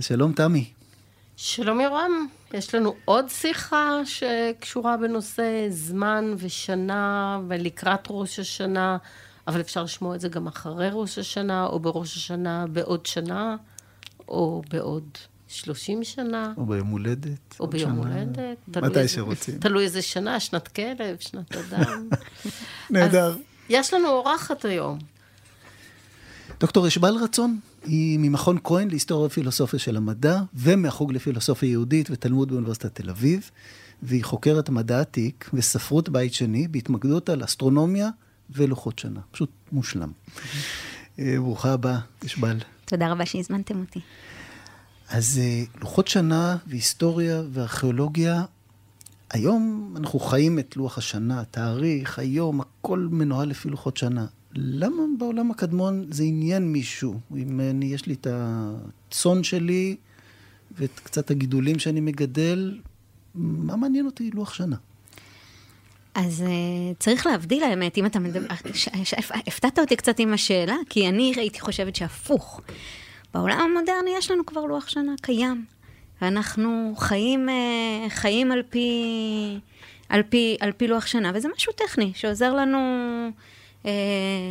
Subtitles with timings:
[0.00, 0.70] שלום תמי.
[1.36, 8.98] שלום יורם, יש לנו עוד שיחה שקשורה בנושא זמן ושנה ולקראת ראש השנה,
[9.46, 13.56] אבל אפשר לשמוע את זה גם אחרי ראש השנה, או בראש השנה בעוד שנה,
[14.28, 15.04] או בעוד
[15.48, 16.52] 30 שנה.
[16.56, 17.56] או ביום הולדת.
[17.60, 18.58] או ביום הולדת.
[18.82, 19.58] מתי שרוצים.
[19.58, 22.08] תלוי איזה שנה, שנת כלב, שנת אדם.
[22.90, 23.36] נהדר.
[23.68, 24.98] יש לנו אורחת היום.
[26.60, 32.94] דוקטור אשבל רצון, היא ממכון כהן להיסטוריה ופילוסופיה של המדע, ומהחוג לפילוסופיה יהודית ותלמוד באוניברסיטת
[32.94, 33.50] תל אביב,
[34.02, 38.08] והיא חוקרת מדע עתיק וספרות בית שני, בהתמקדות על אסטרונומיה
[38.50, 39.20] ולוחות שנה.
[39.30, 40.12] פשוט מושלם.
[41.18, 42.58] אה, ברוכה הבאה, אשבל.
[42.84, 44.00] תודה רבה שהזמנתם אותי.
[45.08, 48.44] אז אה, לוחות שנה והיסטוריה וארכיאולוגיה,
[49.30, 54.26] היום אנחנו חיים את לוח השנה, התאריך, היום, הכל מנוהל לפי לוחות שנה.
[54.54, 57.20] למה בעולם הקדמון זה עניין מישהו?
[57.36, 59.96] אם אני, יש לי את הצאן שלי
[60.78, 62.78] ואת קצת הגידולים שאני מגדל,
[63.34, 64.76] מה מעניין אותי לוח שנה?
[66.14, 68.46] אז uh, צריך להבדיל האמת, אם אתה מדבר...
[69.46, 72.60] הפתעת אותי קצת עם השאלה, כי אני הייתי חושבת שהפוך.
[73.34, 75.64] בעולם המודרני יש לנו כבר לוח שנה קיים,
[76.22, 78.88] ואנחנו חיים, uh, חיים על פי,
[80.08, 82.78] על, פי, על פי לוח שנה, וזה משהו טכני שעוזר לנו...
[83.86, 83.92] אה,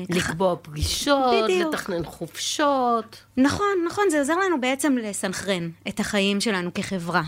[0.09, 1.73] לקבוע פגישות, בדיוק.
[1.73, 3.23] לתכנן חופשות.
[3.37, 7.23] נכון, נכון, זה עוזר לנו בעצם לסנכרן את החיים שלנו כחברה.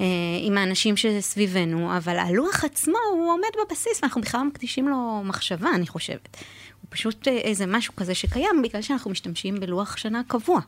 [0.00, 0.04] אה,
[0.40, 5.86] עם האנשים שסביבנו, אבל הלוח עצמו הוא עומד בבסיס, ואנחנו בכלל מקדישים לו מחשבה, אני
[5.86, 6.36] חושבת.
[6.80, 10.60] הוא פשוט אה, איזה משהו כזה שקיים, בגלל שאנחנו משתמשים בלוח שנה קבוע.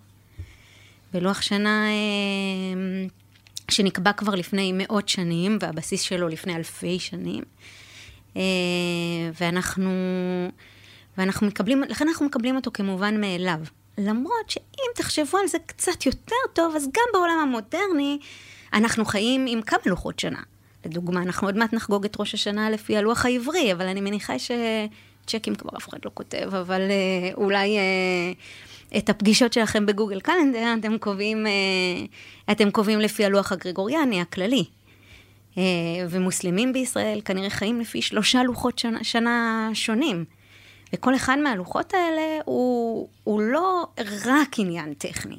[1.13, 1.85] בלוח שנה
[3.71, 7.43] שנקבע כבר לפני מאות שנים, והבסיס שלו לפני אלפי שנים.
[8.37, 8.41] אה,
[9.41, 9.91] ואנחנו,
[11.19, 13.59] ואנחנו מקבלים, לכן אנחנו מקבלים אותו כמובן מאליו.
[13.99, 18.19] למרות שאם תחשבו על זה קצת יותר טוב, אז גם בעולם המודרני
[18.73, 20.41] אנחנו חיים עם כמה לוחות שנה.
[20.85, 25.55] לדוגמה, אנחנו עוד מעט נחגוג את ראש השנה לפי הלוח העברי, אבל אני מניחה שצ'קים
[25.55, 28.33] כבר אף אחד לא כותב, אבל אה, אולי אה,
[28.99, 31.53] את הפגישות שלכם בגוגל קלנדר אתם קובעים, אה,
[32.53, 34.65] אתם קובעים לפי הלוח הגרגוריאני הכללי.
[35.59, 35.63] אה,
[36.11, 40.25] ומוסלמים בישראל כנראה חיים לפי שלושה לוחות שנה, שנה שונים.
[40.93, 43.87] וכל אחד מהלוחות האלה הוא, הוא לא
[44.27, 45.39] רק עניין טכני.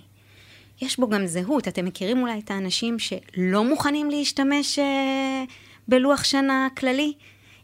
[0.81, 1.67] יש בו גם זהות.
[1.67, 5.44] אתם מכירים אולי את האנשים שלא מוכנים להשתמש אה,
[5.88, 7.13] בלוח שנה כללי?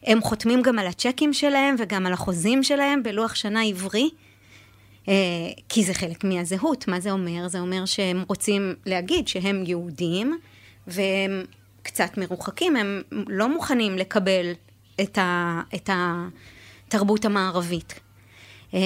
[0.03, 4.09] הם חותמים גם על הצ'קים שלהם וגם על החוזים שלהם בלוח שנה עברי.
[5.07, 5.13] אה,
[5.69, 6.87] כי זה חלק מהזהות.
[6.87, 7.47] מה זה אומר?
[7.47, 10.39] זה אומר שהם רוצים להגיד שהם יהודים,
[10.87, 11.43] והם
[11.83, 14.51] קצת מרוחקים, הם לא מוכנים לקבל
[15.01, 17.99] את, ה, את התרבות המערבית.
[18.73, 18.79] אה,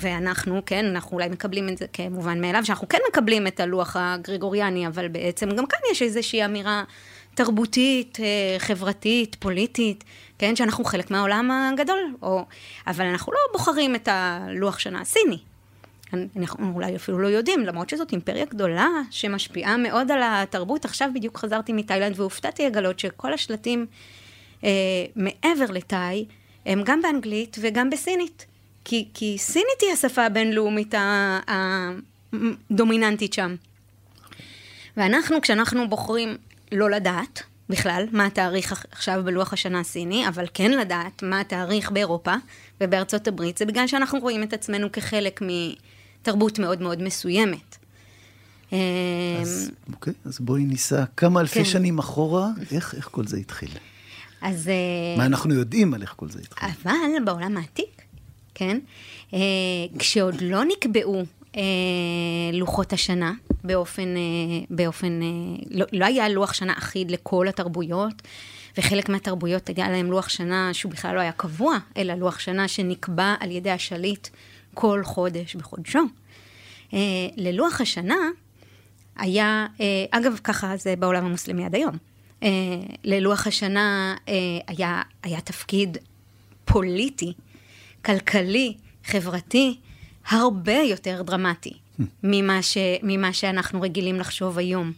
[0.00, 4.86] ואנחנו, כן, אנחנו אולי מקבלים את זה כמובן מאליו, שאנחנו כן מקבלים את הלוח הגרגוריאני,
[4.86, 6.84] אבל בעצם גם כאן יש איזושהי אמירה
[7.34, 10.04] תרבותית, אה, חברתית, פוליטית,
[10.38, 12.44] כן, שאנחנו חלק מהעולם הגדול, או,
[12.86, 15.38] אבל אנחנו לא בוחרים את הלוח שנה הסיני,
[16.14, 20.84] אנחנו אולי אפילו לא יודעים, למרות שזאת אימפריה גדולה שמשפיעה מאוד על התרבות.
[20.84, 23.86] עכשיו בדיוק חזרתי מתאילנד והופתעתי לגלות שכל השלטים
[24.64, 24.70] אה,
[25.16, 26.24] מעבר לתאי
[26.66, 28.46] הם גם באנגלית וגם בסינית.
[28.84, 30.94] כי, כי סינית היא השפה הבינלאומית
[32.32, 33.54] הדומיננטית שם.
[34.96, 36.36] ואנחנו, כשאנחנו בוחרים
[36.72, 42.34] לא לדעת בכלל מה התאריך עכשיו בלוח השנה הסיני, אבל כן לדעת מה התאריך באירופה
[42.80, 45.46] ובארצות הברית, זה בגלל שאנחנו רואים את עצמנו כחלק מ...
[46.26, 47.76] תרבות מאוד מאוד מסוימת.
[48.72, 48.76] אז,
[49.88, 51.64] אמ, אוקיי, אז בואי ניסע כמה אלפי כן.
[51.64, 53.68] שנים אחורה, איך, איך כל זה התחיל?
[54.42, 54.70] אז...
[55.16, 56.68] מה אה, אנחנו יודעים על איך כל זה התחיל?
[56.82, 58.02] אבל בעולם העתיק,
[58.54, 58.78] כן,
[59.34, 59.38] אה,
[59.98, 61.22] כשעוד לא נקבעו
[61.56, 61.62] אה,
[62.52, 63.32] לוחות השנה
[63.64, 64.14] באופן,
[64.70, 65.20] באופן
[65.70, 68.22] לא, לא היה לוח שנה אחיד לכל התרבויות,
[68.78, 73.34] וחלק מהתרבויות היה להם לוח שנה שהוא בכלל לא היה קבוע, אלא לוח שנה שנקבע
[73.40, 74.28] על ידי השליט
[74.76, 76.00] כל חודש בחודשו.
[76.94, 76.98] אה,
[77.36, 78.16] ללוח השנה
[79.16, 81.96] היה, אה, אגב, ככה זה בעולם המוסלמי עד היום.
[82.42, 82.48] אה,
[83.04, 84.14] ללוח השנה
[84.66, 85.98] היה, היה תפקיד
[86.64, 87.32] פוליטי,
[88.04, 88.74] כלכלי,
[89.04, 89.78] חברתי,
[90.28, 91.72] הרבה יותר דרמטי
[92.22, 94.92] ממה, ש, ממה שאנחנו רגילים לחשוב היום.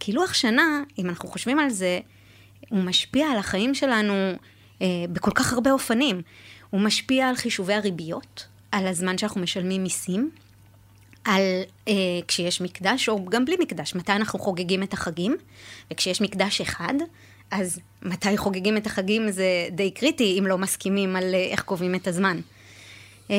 [0.00, 2.00] כי לוח שנה, אם אנחנו חושבים על זה,
[2.68, 4.32] הוא משפיע על החיים שלנו
[4.82, 6.22] אה, בכל כך הרבה אופנים.
[6.70, 10.30] הוא משפיע על חישובי הריביות, על הזמן שאנחנו משלמים מיסים,
[11.24, 11.42] על
[11.88, 11.92] אה,
[12.28, 15.36] כשיש מקדש, או גם בלי מקדש, מתי אנחנו חוגגים את החגים,
[15.90, 16.94] וכשיש מקדש אחד,
[17.50, 21.94] אז מתי חוגגים את החגים זה די קריטי, אם לא מסכימים על אה, איך קובעים
[21.94, 22.40] את הזמן.
[23.30, 23.36] אה,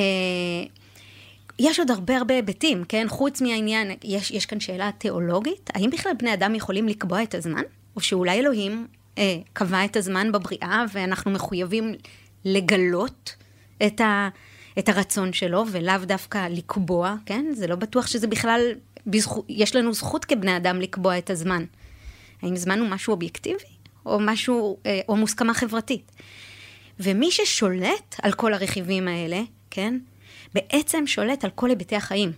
[1.59, 3.05] יש עוד הרבה הרבה היבטים, כן?
[3.09, 7.61] חוץ מהעניין, יש, יש כאן שאלה תיאולוגית, האם בכלל בני אדם יכולים לקבוע את הזמן?
[7.95, 8.87] או שאולי אלוהים
[9.17, 11.93] אה, קבע את הזמן בבריאה ואנחנו מחויבים
[12.45, 13.35] לגלות
[13.85, 14.29] את, ה,
[14.79, 17.45] את הרצון שלו, ולאו דווקא לקבוע, כן?
[17.53, 18.61] זה לא בטוח שזה בכלל,
[19.07, 21.65] בזכו, יש לנו זכות כבני אדם לקבוע את הזמן.
[22.41, 23.65] האם זמן הוא משהו אובייקטיבי,
[24.05, 26.11] או משהו, אה, או מוסכמה חברתית?
[26.99, 29.99] ומי ששולט על כל הרכיבים האלה, כן?
[30.53, 32.31] בעצם שולט על כל היבטי החיים.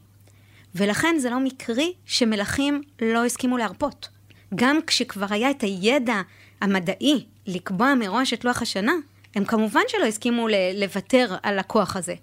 [0.75, 4.09] ולכן זה לא מקרי שמלכים לא הסכימו להרפות.
[4.55, 6.21] גם כשכבר היה את הידע
[6.61, 8.93] המדעי לקבוע מראש את לוח השנה,
[9.35, 12.15] הם כמובן שלא הסכימו לוותר על הכוח הזה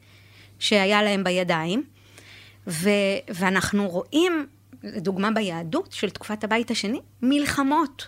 [0.59, 1.85] שהיה להם בידיים.
[2.67, 2.91] ו-
[3.29, 4.47] ואנחנו רואים,
[4.83, 8.07] לדוגמה ביהדות של תקופת הבית השני, מלחמות.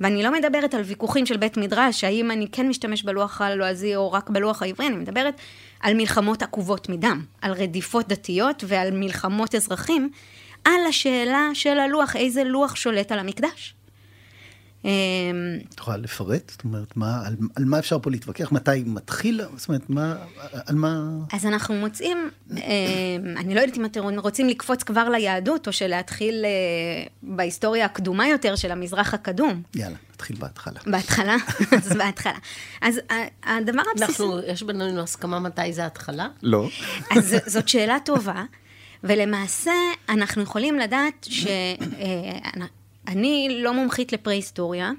[0.00, 4.12] ואני לא מדברת על ויכוחים של בית מדרש, האם אני כן משתמש בלוח הלועזי או
[4.12, 5.34] רק בלוח העברי, אני מדברת
[5.80, 10.10] על מלחמות עקובות מדם, על רדיפות דתיות ועל מלחמות אזרחים,
[10.64, 13.74] על השאלה של הלוח, איזה לוח שולט על המקדש.
[14.84, 14.90] אמ,
[15.68, 16.50] את יכולה לפרט?
[16.50, 18.52] זאת אומרת, מה, על, על מה אפשר פה להתווכח?
[18.52, 19.40] מתי מתחיל?
[19.56, 20.16] זאת אומרת, מה,
[20.66, 21.00] על מה...
[21.32, 22.56] אז אנחנו מוצאים, אמ,
[23.36, 26.50] אני לא יודעת אם אתם רוצים לקפוץ כבר ליהדות, או שלהתחיל אה,
[27.22, 29.62] בהיסטוריה הקדומה יותר של המזרח הקדום.
[29.74, 30.80] יאללה, נתחיל בהתחלה.
[30.86, 31.36] בהתחלה?
[31.84, 32.38] אז בהתחלה.
[32.80, 33.00] אז
[33.42, 34.22] הדבר הבסיסי...
[34.22, 36.28] אנחנו, יש בינינו הסכמה מתי זה התחלה?
[36.42, 36.68] לא.
[37.16, 38.44] אז זאת שאלה טובה.
[39.04, 39.72] ולמעשה,
[40.08, 41.46] אנחנו יכולים לדעת ש...
[43.08, 44.90] אני לא מומחית לפרה-היסטוריה,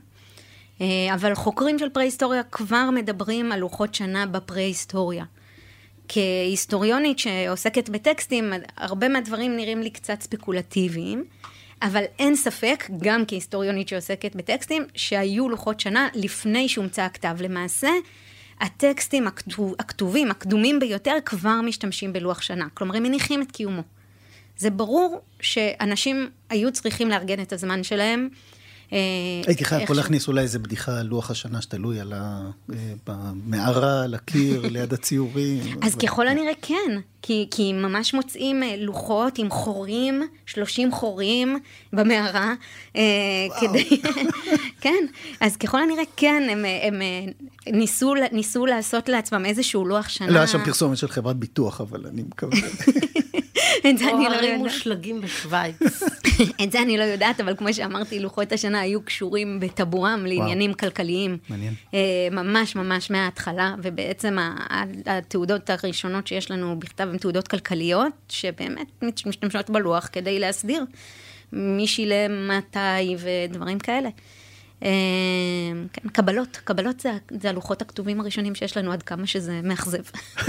[0.81, 5.25] אה, אבל חוקרים של פרה-היסטוריה כבר מדברים על לוחות שנה בפרה-היסטוריה.
[6.07, 11.25] כהיסטוריונית שעוסקת בטקסטים, הרבה מהדברים נראים לי קצת ספקולטיביים,
[11.81, 17.35] אבל אין ספק, גם כהיסטוריונית שעוסקת בטקסטים, שהיו לוחות שנה לפני שהומצא הכתב.
[17.39, 17.89] למעשה,
[18.59, 22.67] הטקסטים הכתוב, הכתובים, הקדומים ביותר, כבר משתמשים בלוח שנה.
[22.73, 23.81] כלומר, הם מניחים את קיומו.
[24.57, 28.29] זה ברור שאנשים היו צריכים לארגן את הזמן שלהם.
[28.93, 28.97] אה,
[29.47, 32.13] הייתי חייב פה להכניס אולי איזה בדיחה על לוח השנה שתלוי על
[33.07, 35.77] המערה, אה, על הקיר, ליד הציורים.
[35.81, 41.59] אז ככל הנראה כן, כי, כי ממש מוצאים אה, לוחות עם חורים, 30 חורים
[41.93, 42.53] במערה,
[43.59, 44.01] כדי...
[44.81, 45.05] כן,
[45.39, 47.01] אז ככל הנראה כן, הם, הם
[47.67, 50.27] ניסו, ניסו לעשות לעצמם איזשהו לוח שנה.
[50.27, 52.57] לא היה שם פרסומת של חברת ביטוח, אבל אני מקווה.
[53.89, 54.43] את זה אני לא יודעת.
[54.43, 55.75] או הרים מושלגים בשוויץ.
[56.63, 61.37] את זה אני לא יודעת, אבל כמו שאמרתי, לוחות השנה היו קשורים בטבורם לעניינים כלכליים.
[61.49, 61.73] מעניין.
[61.93, 64.37] אה, ממש ממש מההתחלה, ובעצם
[65.05, 70.85] התעודות הראשונות שיש לנו בכתב הן תעודות כלכליות, שבאמת משתמשות בלוח כדי להסדיר
[71.53, 74.09] מי שילם מתי ודברים כאלה.
[74.83, 74.89] אה,
[75.93, 77.11] כן, קבלות, קבלות זה,
[77.41, 80.03] זה הלוחות הכתובים הראשונים שיש לנו, עד כמה שזה מאכזב.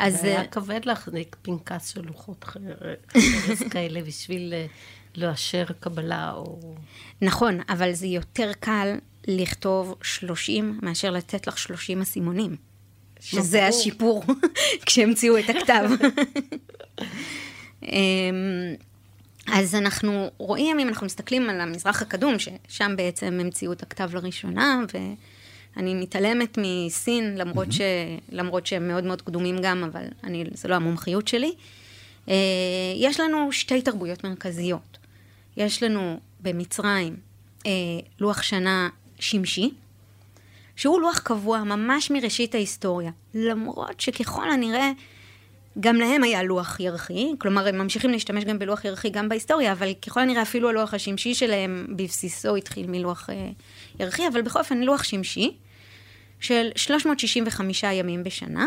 [0.00, 0.24] אה, אז...
[0.24, 4.66] היה כבד להחזיק פנקס של לוחות חרס כאלה בשביל אה,
[5.16, 6.74] לאשר קבלה או...
[7.22, 8.96] נכון, אבל זה יותר קל
[9.28, 12.56] לכתוב 30 מאשר לתת לך 30 אסימונים.
[13.20, 14.24] שזה השיפור
[14.86, 15.90] כשהמציאו את הכתב.
[17.82, 18.74] אמ,
[19.46, 24.80] אז אנחנו רואים, אם אנחנו מסתכלים על המזרח הקדום, ששם בעצם המציאו את הכתב לראשונה.
[25.76, 27.72] אני מתעלמת מסין, למרות, mm-hmm.
[27.72, 27.80] ש...
[28.32, 31.52] למרות שהם מאוד מאוד קדומים גם, אבל אני, זה לא המומחיות שלי.
[32.26, 32.30] Uh,
[32.96, 34.98] יש לנו שתי תרבויות מרכזיות.
[35.56, 37.16] יש לנו במצרים
[37.58, 37.66] uh,
[38.20, 39.70] לוח שנה שמשי,
[40.76, 44.90] שהוא לוח קבוע ממש מראשית ההיסטוריה, למרות שככל הנראה
[45.80, 49.92] גם להם היה לוח ירחי, כלומר הם ממשיכים להשתמש גם בלוח ירחי גם בהיסטוריה, אבל
[50.06, 53.32] ככל הנראה אפילו הלוח השמשי שלהם בבסיסו התחיל מלוח uh,
[54.00, 55.56] ירחי, אבל בכל אופן לוח שמשי
[56.40, 58.66] של 365 ימים בשנה,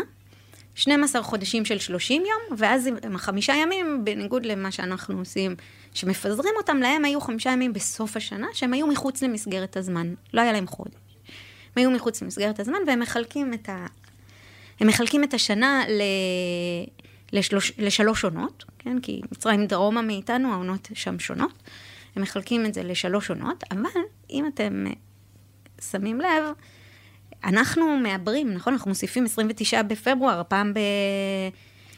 [0.74, 5.56] 12 חודשים של 30 יום, ואז עם החמישה ימים, בניגוד למה שאנחנו עושים,
[5.94, 10.52] שמפזרים אותם, להם היו חמישה ימים בסוף השנה, שהם היו מחוץ למסגרת הזמן, לא היה
[10.52, 10.94] להם חודש.
[11.76, 13.86] הם היו מחוץ למסגרת הזמן, והם מחלקים את, ה...
[14.80, 16.02] הם מחלקים את השנה ל...
[17.32, 17.72] לשלוש...
[17.78, 19.00] לשלוש עונות, כן?
[19.00, 21.62] כי מצרים דרומה מאיתנו, העונות שם שונות.
[22.16, 24.00] הם מחלקים את זה לשלוש עונות, אבל
[24.30, 24.86] אם אתם
[25.90, 26.44] שמים לב,
[27.44, 28.72] אנחנו מעברים, נכון?
[28.72, 30.72] אנחנו מוסיפים 29 בפברואר, פעם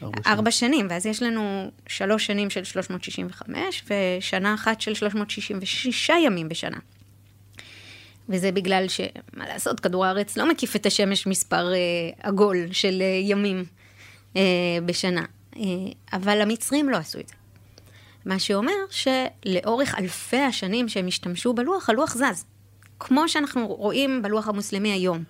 [0.01, 0.73] בארבע שנים.
[0.73, 3.83] שנים, ואז יש לנו שלוש שנים של 365,
[4.19, 6.77] ושנה אחת של 366 ימים בשנה.
[8.29, 11.77] וזה בגלל שמה לעשות, כדור הארץ לא מקיף את השמש מספר אה,
[12.23, 13.65] עגול של אה, ימים
[14.35, 14.41] אה,
[14.85, 15.25] בשנה.
[15.57, 15.61] אה,
[16.13, 17.35] אבל המצרים לא עשו את זה.
[18.25, 22.45] מה שאומר שלאורך אלפי השנים שהם השתמשו בלוח, הלוח זז.
[22.99, 25.23] כמו שאנחנו רואים בלוח המוסלמי היום,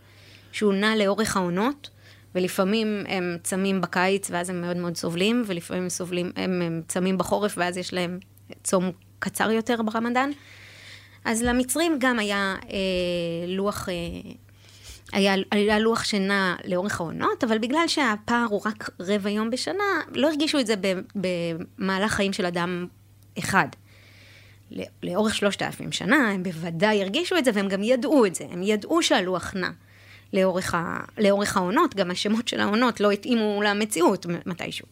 [0.57, 1.89] שהוא נע לאורך העונות,
[2.35, 7.17] ולפעמים הם צמים בקיץ ואז הם מאוד מאוד סובלים, ולפעמים הם סובלים, הם, הם צמים
[7.17, 8.19] בחורף ואז יש להם
[8.63, 10.31] צום קצר יותר ברמדאן.
[11.25, 12.77] אז למצרים גם היה אה,
[13.47, 13.93] לוח, אה,
[15.13, 20.27] היה, היה לוח שנע לאורך העונות, אבל בגלל שהפער הוא רק רבע יום בשנה, לא
[20.27, 20.73] הרגישו את זה
[21.15, 22.87] במהלך חיים של אדם
[23.39, 23.67] אחד.
[25.03, 28.45] לאורך שלושת אלפים שנה, הם בוודאי הרגישו את זה, והם גם ידעו את זה.
[28.51, 29.69] הם ידעו שהלוח נע
[30.33, 34.87] לאורך, ה, לאורך העונות, גם השמות של העונות לא התאימו למציאות מתישהו.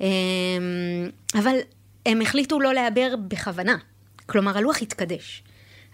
[0.00, 0.06] אמ,
[1.34, 1.56] אבל
[2.06, 3.76] הם החליטו לא לעבר בכוונה.
[4.26, 5.42] כלומר, הלוח התקדש.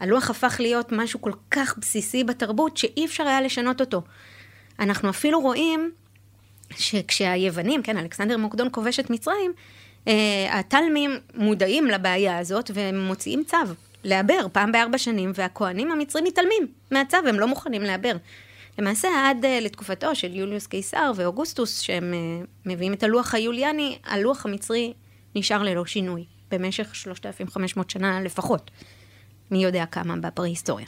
[0.00, 4.02] הלוח הפך להיות משהו כל כך בסיסי בתרבות, שאי אפשר היה לשנות אותו.
[4.78, 5.90] אנחנו אפילו רואים
[6.76, 9.52] שכשהיוונים, כן, אלכסנדר מוקדון כובש את מצרים,
[10.08, 13.56] אה, התלמים מודעים לבעיה הזאת והם מוציאים צו
[14.04, 18.16] לעבר פעם בארבע שנים, והכוהנים המצרים מתעלמים מהצו, הם לא מוכנים לעבר.
[18.78, 24.46] למעשה עד uh, לתקופתו של יוליוס קיסר ואוגוסטוס, שהם uh, מביאים את הלוח היוליאני, הלוח
[24.46, 24.92] המצרי
[25.34, 28.70] נשאר ללא שינוי במשך 3,500 שנה לפחות.
[29.50, 30.86] מי יודע כמה בפרה-היסטוריה.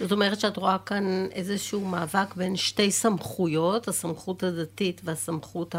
[0.00, 5.74] זאת אומרת שאת רואה כאן איזשהו מאבק בין שתי סמכויות, הסמכות הדתית והסמכות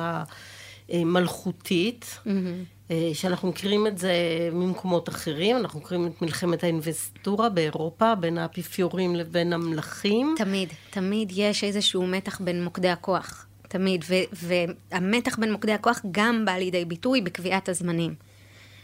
[0.89, 2.91] המלכותית, mm-hmm.
[3.13, 4.13] שאנחנו מכירים את זה
[4.51, 10.35] ממקומות אחרים, אנחנו מכירים את מלחמת האינבסטורה באירופה, בין האפיפיורים לבין המלכים.
[10.37, 13.45] תמיד, תמיד יש איזשהו מתח בין מוקדי הכוח.
[13.67, 14.47] תמיד, ו-
[14.91, 18.15] והמתח בין מוקדי הכוח גם בא לידי ביטוי בקביעת הזמנים.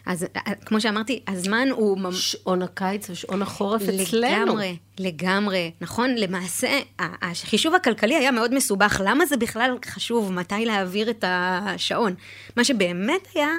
[0.05, 0.25] אז
[0.65, 2.11] כמו שאמרתי, הזמן הוא...
[2.11, 4.45] שעון הקיץ ושעון החורף אצלנו.
[4.45, 5.71] לגמרי, לגמרי.
[5.81, 9.01] נכון, למעשה, החישוב הכלכלי היה מאוד מסובך.
[9.05, 10.31] למה זה בכלל חשוב?
[10.31, 12.13] מתי להעביר את השעון?
[12.57, 13.49] מה שבאמת היה,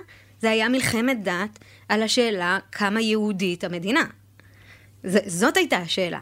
[0.40, 1.58] זה היה מלחמת דת
[1.88, 4.04] על השאלה כמה יהודית המדינה.
[5.04, 6.20] ז, זאת הייתה השאלה.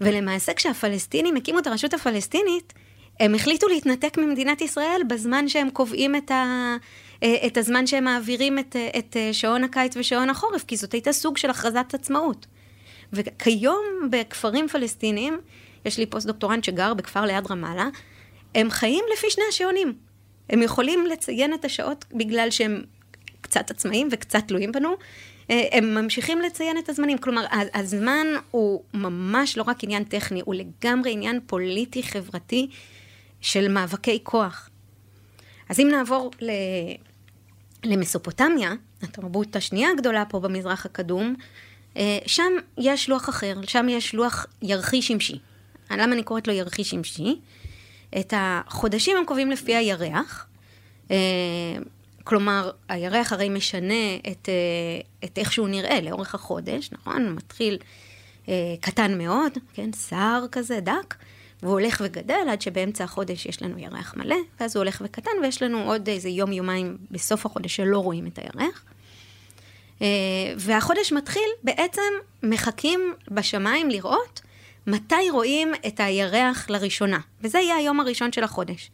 [0.00, 2.72] ולמעשה, כשהפלסטינים הקימו את הרשות הפלסטינית,
[3.20, 6.76] הם החליטו להתנתק ממדינת ישראל בזמן שהם קובעים את, ה,
[7.24, 11.50] את הזמן שהם מעבירים את, את שעון הקיץ ושעון החורף, כי זאת הייתה סוג של
[11.50, 12.46] הכרזת עצמאות.
[13.12, 15.40] וכיום בכפרים פלסטיניים,
[15.84, 17.88] יש לי פוסט דוקטורנט שגר בכפר ליד רמאללה,
[18.54, 19.94] הם חיים לפי שני השעונים.
[20.50, 22.82] הם יכולים לציין את השעות בגלל שהם
[23.40, 24.94] קצת עצמאים וקצת תלויים בנו.
[25.48, 27.18] הם ממשיכים לציין את הזמנים.
[27.18, 32.68] כלומר, הזמן הוא ממש לא רק עניין טכני, הוא לגמרי עניין פוליטי-חברתי
[33.40, 34.70] של מאבקי כוח.
[35.68, 36.30] אז אם נעבור.
[37.84, 38.72] למסופוטמיה,
[39.02, 41.34] התרבות השנייה הגדולה פה במזרח הקדום,
[41.96, 45.38] אה, שם יש לוח אחר, שם יש לוח ירחי שמשי.
[45.90, 47.38] למה אני קוראת לו ירחי שמשי?
[48.20, 50.46] את החודשים הם קובעים לפי הירח,
[51.10, 51.16] אה,
[52.24, 57.28] כלומר, הירח הרי משנה את, אה, את איך שהוא נראה לאורך החודש, נכון?
[57.32, 57.78] מתחיל
[58.80, 59.92] קטן מאוד, כן?
[59.92, 61.14] שיער כזה דק,
[61.62, 65.62] והוא הולך וגדל עד שבאמצע החודש יש לנו ירח מלא, ואז הוא הולך וקטן, ויש
[65.62, 68.84] לנו עוד איזה יום-יומיים בסוף החודש שלא רואים את הירח.
[70.02, 70.06] אה,
[70.56, 72.12] והחודש מתחיל, בעצם
[72.42, 74.40] מחכים בשמיים לראות
[74.86, 77.18] מתי רואים את הירח לראשונה.
[77.40, 78.90] וזה יהיה היום הראשון של החודש.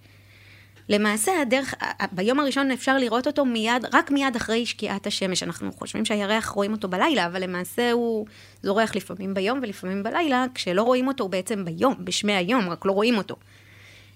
[0.88, 1.74] למעשה הדרך,
[2.12, 5.42] ביום הראשון אפשר לראות אותו מיד, רק מיד אחרי שקיעת השמש.
[5.42, 8.26] אנחנו חושבים שהירח רואים אותו בלילה, אבל למעשה הוא
[8.62, 13.18] זורח לפעמים ביום ולפעמים בלילה, כשלא רואים אותו בעצם ביום, בשמי היום, רק לא רואים
[13.18, 13.36] אותו.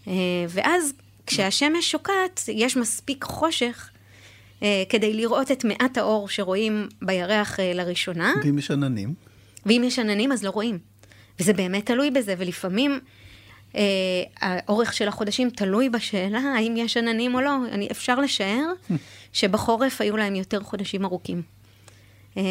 [0.08, 0.12] אה,
[0.48, 0.92] ואז
[1.26, 3.90] כשהשמש שוקעת, יש מספיק חושך
[4.62, 8.32] אה, כדי לראות את מעט האור שרואים בירח אה, לראשונה.
[8.44, 9.14] ואם יש עננים?
[9.66, 10.78] ואם יש עננים אז לא רואים.
[11.40, 13.00] וזה באמת תלוי בזה, ולפעמים...
[13.76, 13.82] אה,
[14.40, 17.56] האורך של החודשים תלוי בשאלה האם יש עננים או לא.
[17.72, 18.72] אני, אפשר לשער
[19.32, 21.42] שבחורף היו להם יותר חודשים ארוכים.
[22.36, 22.42] אה,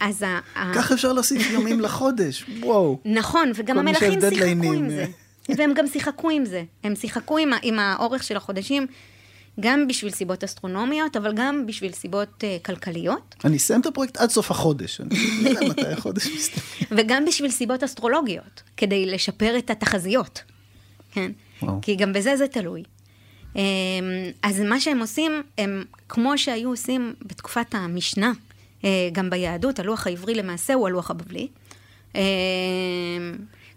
[0.00, 0.40] אז ה...
[0.74, 2.98] כך אפשר להוסיף יומים לחודש, וואו.
[3.04, 5.06] נכון, וגם המלכים שיחקו עם זה.
[5.48, 6.62] והם גם שיחקו עם זה.
[6.84, 8.86] הם שיחקו עם, עם האורך של החודשים.
[9.60, 13.34] גם בשביל סיבות אסטרונומיות, אבל גם בשביל סיבות uh, כלכליות.
[13.44, 15.10] אני אסיים את הפרויקט עד סוף החודש, אני
[15.42, 16.88] לא יודע מתי החודש מסתיים.
[16.90, 20.42] וגם בשביל סיבות אסטרולוגיות, כדי לשפר את התחזיות.
[21.14, 21.32] כן?
[21.62, 21.78] וואו.
[21.82, 22.82] כי גם בזה זה תלוי.
[23.56, 23.62] אמ,
[24.42, 28.32] אז מה שהם עושים, הם כמו שהיו עושים בתקופת המשנה,
[28.84, 31.48] אה, גם ביהדות, הלוח העברי למעשה הוא הלוח הבבלי.
[32.14, 32.20] אמ,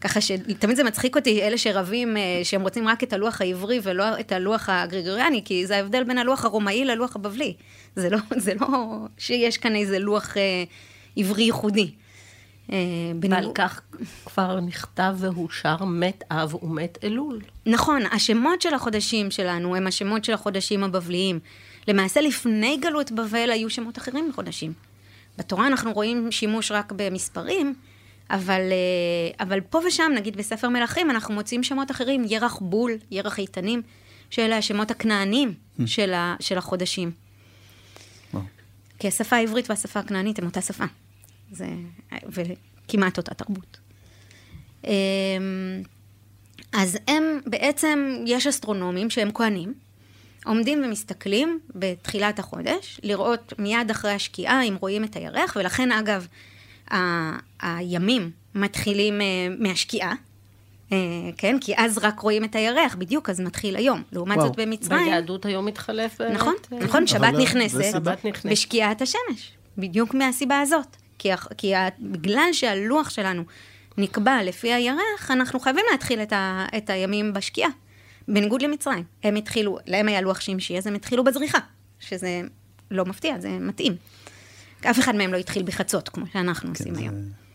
[0.02, 4.20] ככה שתמיד זה מצחיק אותי, אלה שרבים, אה, שהם רוצים רק את הלוח העברי ולא
[4.20, 7.54] את הלוח הגרגוריאני, כי זה ההבדל בין הלוח הרומאי ללוח הבבלי.
[7.96, 8.68] זה לא, זה לא
[9.18, 10.64] שיש כאן איזה לוח אה,
[11.18, 11.92] עברי ייחודי.
[12.72, 12.78] אה,
[13.30, 13.82] ועל כך
[14.26, 17.42] כבר נכתב והושר מת אב ומת אלול.
[17.66, 21.40] נכון, השמות של החודשים שלנו הם השמות של החודשים הבבליים.
[21.88, 24.74] למעשה לפני גלות בבל היו שמות אחרים לחודשים.
[25.38, 27.74] בתורה אנחנו רואים שימוש רק במספרים,
[28.30, 33.40] אבל, אה, אבל פה ושם, נגיד בספר מלכים, אנחנו מוצאים שמות אחרים, ירח בול, ירח
[33.40, 33.82] איתנים,
[34.30, 35.54] שאלה השמות הכנענים
[35.86, 37.12] של, ה, של החודשים.
[38.34, 38.44] וואו.
[39.00, 40.86] כי השפה העברית והשפה הכנענית הם אותה שפה.
[41.52, 41.68] זה,
[42.30, 43.80] וכמעט אותה תרבות.
[44.86, 44.92] אמ,
[46.74, 49.74] אז הם, בעצם, יש אסטרונומים שהם כהנים,
[50.46, 56.28] עומדים ומסתכלים בתחילת החודש, לראות מיד אחרי השקיעה אם רואים את הירח, ולכן אגב,
[56.92, 59.26] ה- הימים מתחילים אה,
[59.60, 60.14] מהשקיעה,
[60.92, 60.98] אה,
[61.38, 61.58] כן?
[61.62, 64.04] כי אז רק רואים את הירח, בדיוק, אז מתחיל היום.
[64.12, 64.48] לעומת וואו.
[64.48, 65.06] זאת במצרים...
[65.06, 66.36] ביהדות היום מתחלף באמת.
[66.36, 67.08] נכון, אה, נכון.
[67.08, 68.02] שבת נכנסת.
[68.46, 70.98] בשקיעת השמש, בדיוק מהסיבה הזאת.
[71.20, 73.44] כי, כי בגלל שהלוח שלנו
[73.98, 77.70] נקבע לפי הירח, אנחנו חייבים להתחיל את, ה, את הימים בשקיעה.
[78.28, 79.04] בניגוד למצרים.
[79.24, 81.58] הם התחילו, להם היה לוח שמשי, אז הם התחילו בזריחה,
[82.00, 82.42] שזה
[82.92, 83.96] לא מפתיע, זה מתאים.
[84.90, 87.47] אף אחד מהם לא התחיל בחצות, כמו שאנחנו עושים זה- היום.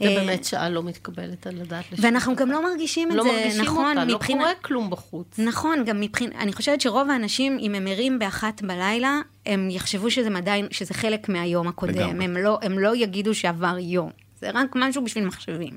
[0.00, 2.36] זה אה, באמת שעה לא מתקבלת על הדעת ואנחנו.
[2.36, 5.38] גם לא מרגישים את לא זה, מרגישים נכון, אותה, לא קורה כלום בחוץ.
[5.38, 10.28] נכון, גם מבחינת, אני חושבת שרוב האנשים, אם הם ערים באחת בלילה, הם יחשבו שזה
[10.36, 12.20] עדיין, שזה חלק מהיום הקודם.
[12.20, 14.10] הם לא, הם לא יגידו שעבר יום.
[14.40, 15.76] זה רק משהו בשביל מחשבים.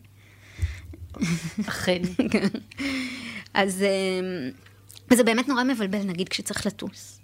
[1.68, 2.02] אכן.
[3.54, 4.50] אז אה,
[5.12, 7.21] וזה באמת נורא מבלבל, נגיד, כשצריך לטוס.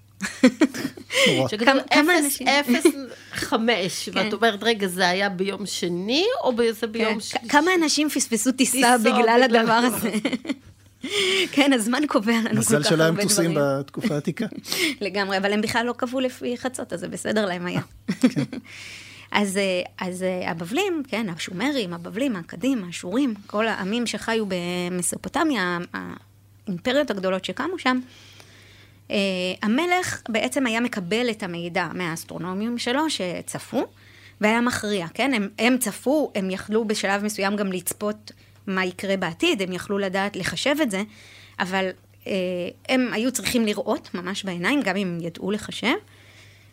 [1.47, 2.47] שכתוב כמה- כמה אפס, אנשים?
[2.47, 2.85] אפס,
[3.33, 4.17] חמש, כן.
[4.19, 7.47] ואת אומרת, רגע, זה היה ביום שני, או זה ביום כן, שלישי?
[7.49, 10.11] כמה אנשים פספסו טיסה בגלל הדבר הזה.
[11.51, 13.57] כן, הזמן קובע לנו כל מזל כך שלא הם הרבה טוסים דברים.
[13.79, 14.45] בתקופה העתיקה.
[15.01, 17.81] לגמרי, אבל הם בכלל לא קבעו לפי חצות, אז זה בסדר להם היה.
[19.31, 19.63] אז, אה,
[20.07, 25.77] אז אה, הבבלים, כן, השומרים, הבבלים, האכדים, האשורים, כל העמים שחיו במסופוטמיה,
[26.67, 27.99] האימפריות הגדולות שקמו שם,
[29.11, 29.17] אה,
[29.61, 33.85] המלך בעצם היה מקבל את המידע מהאסטרונומים שלו שצפו,
[34.41, 35.33] והיה מכריע, כן?
[35.33, 38.31] הם, הם צפו, הם יכלו בשלב מסוים גם לצפות
[38.67, 41.03] מה יקרה בעתיד, הם יכלו לדעת לחשב את זה,
[41.59, 41.89] אבל
[42.27, 42.33] אה,
[42.89, 45.93] הם היו צריכים לראות ממש בעיניים, גם אם ידעו לחשב,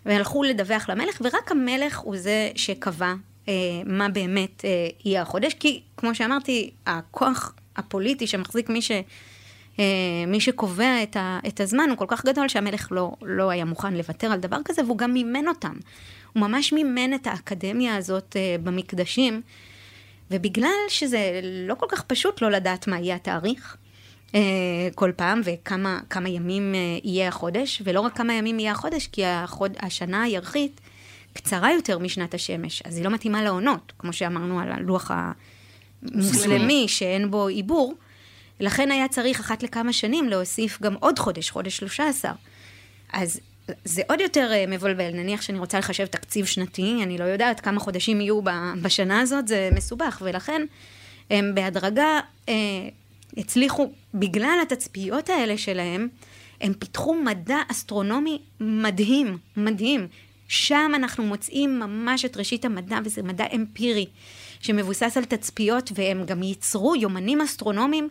[0.06, 3.14] והלכו לדווח למלך, ורק המלך הוא זה שקבע
[3.48, 3.52] אה,
[3.86, 4.70] מה באמת אה,
[5.04, 8.90] יהיה החודש, כי כמו שאמרתי, הכוח הפוליטי שמחזיק מי ש...
[9.78, 9.84] אה,
[10.26, 13.94] מי שקובע את, ה, את הזמן הוא כל כך גדול שהמלך לא, לא היה מוכן
[13.94, 15.74] לוותר על דבר כזה, והוא גם מימן אותם.
[16.32, 19.40] הוא ממש מימן את האקדמיה הזאת אה, במקדשים,
[20.30, 23.76] ובגלל שזה לא כל כך פשוט לא לדעת מה יהיה התאריך
[24.34, 24.40] אה,
[24.94, 29.72] כל פעם, וכמה כמה ימים יהיה החודש, ולא רק כמה ימים יהיה החודש, כי החוד,
[29.80, 30.80] השנה הירחית
[31.32, 35.10] קצרה יותר משנת השמש, אז היא לא מתאימה לעונות, כמו שאמרנו על הלוח
[36.02, 37.94] המוסלמי, שאין בו עיבור.
[38.60, 42.32] לכן היה צריך אחת לכמה שנים להוסיף גם עוד חודש, חודש 13.
[43.12, 43.40] אז
[43.84, 45.10] זה עוד יותר אה, מבלבל.
[45.10, 48.40] נניח שאני רוצה לחשב תקציב שנתי, אני לא יודעת כמה חודשים יהיו
[48.82, 50.62] בשנה הזאת, זה מסובך, ולכן
[51.30, 52.54] הם בהדרגה אה,
[53.36, 56.08] הצליחו, בגלל התצפיות האלה שלהם,
[56.60, 60.06] הם פיתחו מדע אסטרונומי מדהים, מדהים.
[60.48, 64.06] שם אנחנו מוצאים ממש את ראשית המדע, וזה מדע אמפירי,
[64.60, 68.08] שמבוסס על תצפיות, והם גם ייצרו יומנים אסטרונומיים.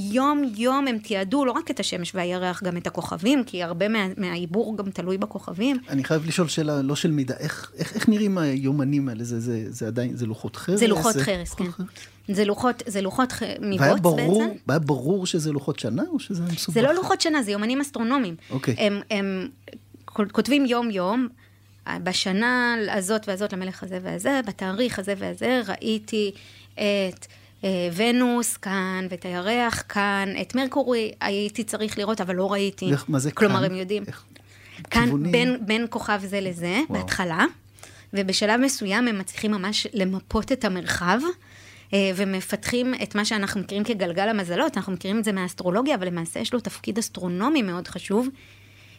[0.00, 4.76] יום-יום הם תיעדו לא רק את השמש והירח, גם את הכוכבים, כי הרבה מה, מהעיבור
[4.76, 5.76] גם תלוי בכוכבים.
[5.88, 9.24] אני חייב לשאול שאלה לא של מידע, איך, איך, איך נראים היומנים האלה?
[9.24, 10.80] זה, זה, זה עדיין, זה לוחות חרס?
[10.80, 11.64] זה לוחות חרס, כן.
[11.64, 11.86] לוחות
[12.28, 14.54] זה לוחות, זה לוחות ח- מבוץ ברור, בעצם.
[14.66, 16.74] והיה ברור שזה לוחות שנה, או שזה מסובך?
[16.74, 18.36] זה לא לוחות שנה, זה יומנים אסטרונומיים.
[18.50, 18.74] אוקיי.
[18.78, 19.48] הם, הם
[20.04, 21.28] כותבים יום-יום,
[22.02, 26.30] בשנה הזאת והזאת למלך הזה והזה, בתאריך הזה והזה, ראיתי
[26.74, 27.26] את
[27.94, 32.86] ונוס כאן, ואת הירח כאן, את מרקורי הייתי צריך לראות, אבל לא ראיתי.
[32.86, 33.64] ואיך- מה זה כלומר, כאן?
[33.64, 34.04] הם יודעים.
[34.06, 34.24] איך-
[34.90, 35.32] כאן כיוונים?
[35.32, 37.00] בין, בין כוכב זה לזה, וואו.
[37.00, 37.44] בהתחלה,
[38.12, 41.18] ובשלב מסוים הם מצליחים ממש למפות את המרחב.
[41.94, 46.40] אה, ומפתחים את מה שאנחנו מכירים כגלגל המזלות, אנחנו מכירים את זה מהאסטרולוגיה, אבל למעשה
[46.40, 48.28] יש לו תפקיד אסטרונומי מאוד חשוב,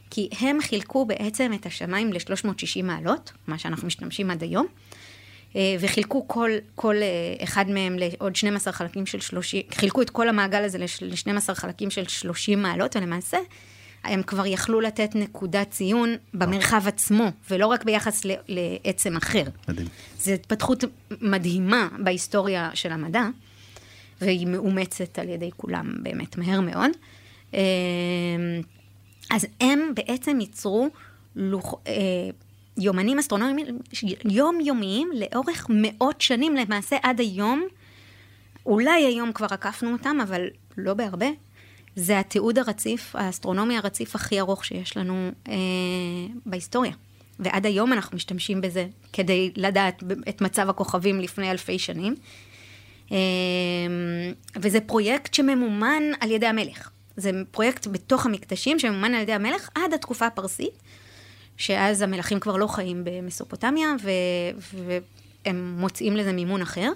[0.10, 4.93] כי הם חילקו בעצם את השמיים ל-360 מעלות, מה שאנחנו משתמשים עד היום, אה,
[5.80, 10.64] וחילקו כל, כל אה, אחד מהם לעוד 12 חלקים של 30, חילקו את כל המעגל
[10.64, 13.38] הזה ל-12 חלקים של 30 מעלות, ולמעשה
[14.04, 19.44] הם כבר יכלו לתת נקודת ציון במרחב עצמו, ולא רק ביחס ל- לעצם אחר.
[19.68, 19.88] מדהים.
[20.20, 20.84] זו התפתחות
[21.22, 23.24] מדהימה בהיסטוריה של המדע,
[24.22, 26.92] והיא מאומצת על ידי כולם באמת מהר מאוד.
[27.54, 27.60] אה,
[29.32, 30.90] אז הם בעצם ייצרו
[31.36, 31.94] לוח, אה,
[32.78, 33.80] יומנים אסטרונומיים
[34.26, 37.68] יומיומיים לאורך מאות שנים, למעשה עד היום.
[38.66, 41.28] אולי היום כבר עקפנו אותם, אבל לא בהרבה.
[41.96, 45.54] זה התיעוד הרציף, האסטרונומי הרציף הכי ארוך שיש לנו אה,
[46.46, 46.94] בהיסטוריה.
[47.40, 52.16] ועד היום אנחנו משתמשים בזה כדי לדעת את מצב הכוכבים לפני אלפי שנים.
[53.12, 53.18] אה,
[54.56, 56.90] וזה פרויקט שממומן על ידי המלך.
[57.18, 60.74] זה פרויקט בתוך המקדשים שממומן על ידי המלך עד התקופה הפרסית,
[61.58, 64.10] שאז המלכים כבר לא חיים במסופוטמיה, ו...
[65.46, 66.92] והם מוצאים לזה מימון אחר.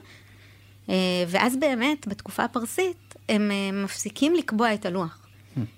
[0.89, 0.95] אה,
[1.27, 5.27] ואז באמת, בתקופה הפרסית, הם אה, מפסיקים לקבוע את הלוח.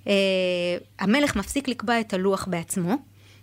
[0.07, 0.13] אה,
[0.99, 2.95] המלך מפסיק לקבוע את הלוח בעצמו,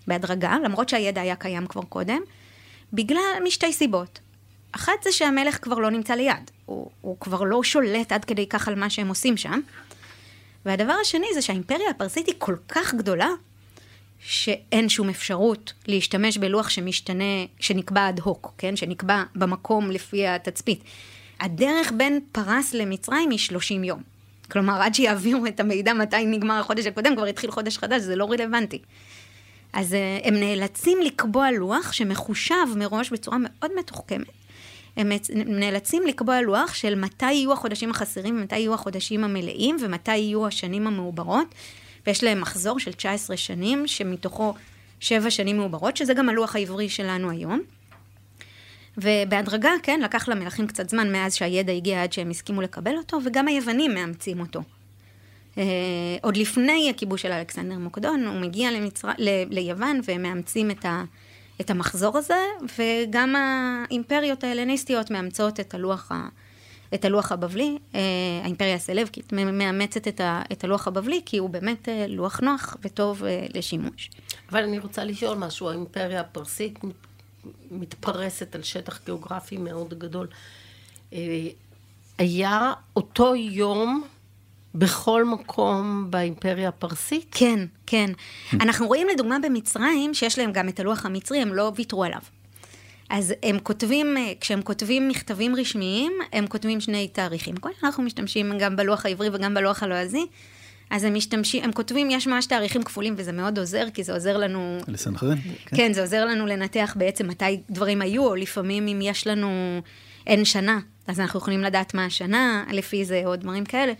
[0.07, 2.20] בהדרגה, למרות שהידע היה קיים כבר קודם,
[2.92, 4.18] בגלל, משתי סיבות.
[4.72, 8.68] אחת זה שהמלך כבר לא נמצא ליד, הוא, הוא כבר לא שולט עד כדי כך
[8.68, 9.61] על מה שהם עושים שם.
[10.66, 13.29] והדבר השני זה שהאימפריה הפרסית היא כל כך גדולה,
[14.20, 18.76] שאין שום אפשרות להשתמש בלוח שמשתנה, שנקבע אד הוק, כן?
[18.76, 20.85] שנקבע במקום לפי התצפית.
[21.40, 24.02] הדרך בין פרס למצרים היא 30 יום.
[24.50, 28.31] כלומר, עד שיעבירו את המידע מתי נגמר החודש הקודם, כבר התחיל חודש חדש, זה לא
[28.31, 28.79] רלוונטי.
[29.72, 34.26] אז אה, הם נאלצים לקבוע לוח שמחושב מראש בצורה מאוד מתוחכמת.
[34.96, 40.46] הם נאלצים לקבוע לוח של מתי יהיו החודשים החסרים ומתי יהיו החודשים המלאים ומתי יהיו
[40.46, 41.55] השנים המעוברות.
[42.07, 44.55] ויש להם מחזור של 19 שנים, שמתוכו
[45.01, 47.61] 7 שנים מעוברות, שזה גם הלוח העברי שלנו היום.
[48.97, 53.49] ובהדרגה, כן, לקח למלכים קצת זמן מאז שהידע הגיע עד שהם הסכימו לקבל אותו, וגם
[53.49, 54.62] היוונים מאמצים אותו.
[55.55, 55.59] Uh,
[56.23, 59.09] עוד לפני הכיבוש של אלכסנדר מוקדון, הוא מגיע למצר...
[59.19, 59.29] ל...
[59.51, 61.05] ליוון והם מאמצים את, ה...
[61.61, 62.38] את המחזור הזה,
[62.79, 66.29] וגם האימפריות ההלניסטיות מאמצות את הלוח, ה...
[66.94, 67.79] את הלוח הבבלי.
[67.92, 67.96] Uh,
[68.42, 70.42] האימפריה הסלבקית מאמצת את, ה...
[70.53, 73.27] את הלוח הבבלי, כי הוא באמת uh, לוח נוח וטוב uh,
[73.59, 74.11] לשימוש.
[74.51, 76.79] אבל אני רוצה לשאול משהו, האימפריה הפרסית
[77.70, 80.27] מתפרסת על שטח גיאוגרפי מאוד גדול.
[81.12, 81.18] אה,
[82.18, 84.05] היה אותו יום
[84.75, 87.27] בכל מקום באימפריה הפרסית?
[87.31, 88.11] כן, כן.
[88.53, 92.20] אנחנו רואים לדוגמה במצרים, שיש להם גם את הלוח המצרי, הם לא ויתרו עליו.
[93.11, 97.55] אז הם כותבים, אה, כשהם כותבים מכתבים רשמיים, הם כותבים שני תאריכים.
[97.85, 100.27] אנחנו משתמשים גם בלוח העברי וגם בלוח הלועזי.
[100.90, 104.37] אז הם משתמשים, הם כותבים, יש ממש תאריכים כפולים, וזה מאוד עוזר, כי זה עוזר
[104.37, 104.79] לנו...
[104.88, 105.37] לסנכרן.
[105.66, 105.77] כן.
[105.77, 109.81] כן, זה עוזר לנו לנתח בעצם מתי דברים היו, או לפעמים אם יש לנו
[110.27, 113.92] אין שנה, אז אנחנו יכולים לדעת מה השנה, לפי זה, או דברים כאלה.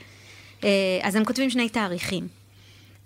[0.65, 0.69] אה,
[1.03, 2.29] אז הם כותבים שני תאריכים.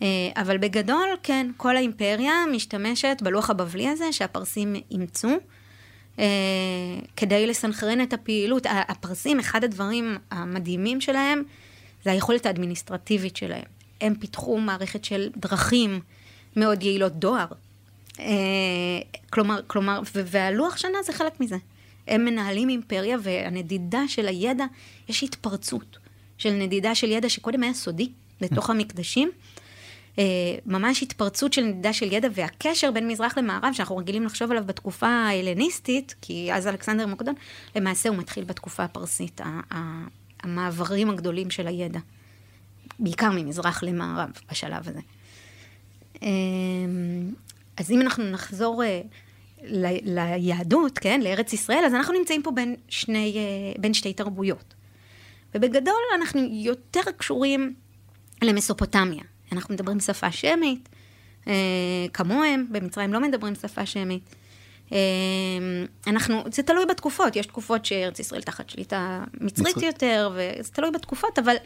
[0.02, 5.28] אה, אבל בגדול, כן, כל האימפריה משתמשת בלוח הבבלי הזה, שהפרסים אימצו.
[6.20, 6.26] אה,
[7.16, 8.66] כדי לסנכרן את הפעילות.
[8.70, 11.42] הפרסים, אחד הדברים המדהימים שלהם,
[12.04, 13.64] זה היכולת האדמיניסטרטיבית שלהם.
[14.00, 16.00] הם פיתחו מערכת של דרכים
[16.56, 17.46] מאוד יעילות דואר.
[18.20, 18.26] אה,
[19.30, 21.56] כלומר, כלומר, והלוח שנה זה חלק מזה.
[22.08, 24.64] הם מנהלים אימפריה והנדידה של הידע,
[25.08, 25.98] יש התפרצות
[26.38, 28.08] של נדידה של ידע שקודם היה סודי
[28.40, 29.30] לתוך המקדשים.
[30.20, 30.24] אה,
[30.66, 35.06] ממש התפרצות של נדידה של ידע והקשר בין מזרח למערב, שאנחנו רגילים לחשוב עליו בתקופה
[35.06, 37.34] ההלניסטית, כי אז אלכסנדר מוקדון,
[37.76, 39.40] למעשה הוא מתחיל בתקופה הפרסית.
[40.42, 41.98] המעברים הגדולים של הידע,
[42.98, 45.00] בעיקר ממזרח למערב בשלב הזה.
[46.22, 47.30] אמ,
[47.76, 49.00] אז אם אנחנו נחזור אה,
[49.62, 54.74] ל- ליהדות, כן, לארץ ישראל, אז אנחנו נמצאים פה בין, שני, אה, בין שתי תרבויות.
[55.54, 57.74] ובגדול אנחנו יותר קשורים
[58.42, 59.22] למסופוטמיה.
[59.52, 60.88] אנחנו מדברים שפה שמית,
[61.48, 61.52] אה,
[62.12, 64.22] כמוהם, במצרים לא מדברים שפה שמית.
[64.92, 64.96] אמ,
[66.06, 69.86] אנחנו, זה תלוי בתקופות, יש תקופות שארץ ישראל תחת שליטה מצרית מצר...
[69.86, 71.56] יותר, וזה תלוי בתקופות, אבל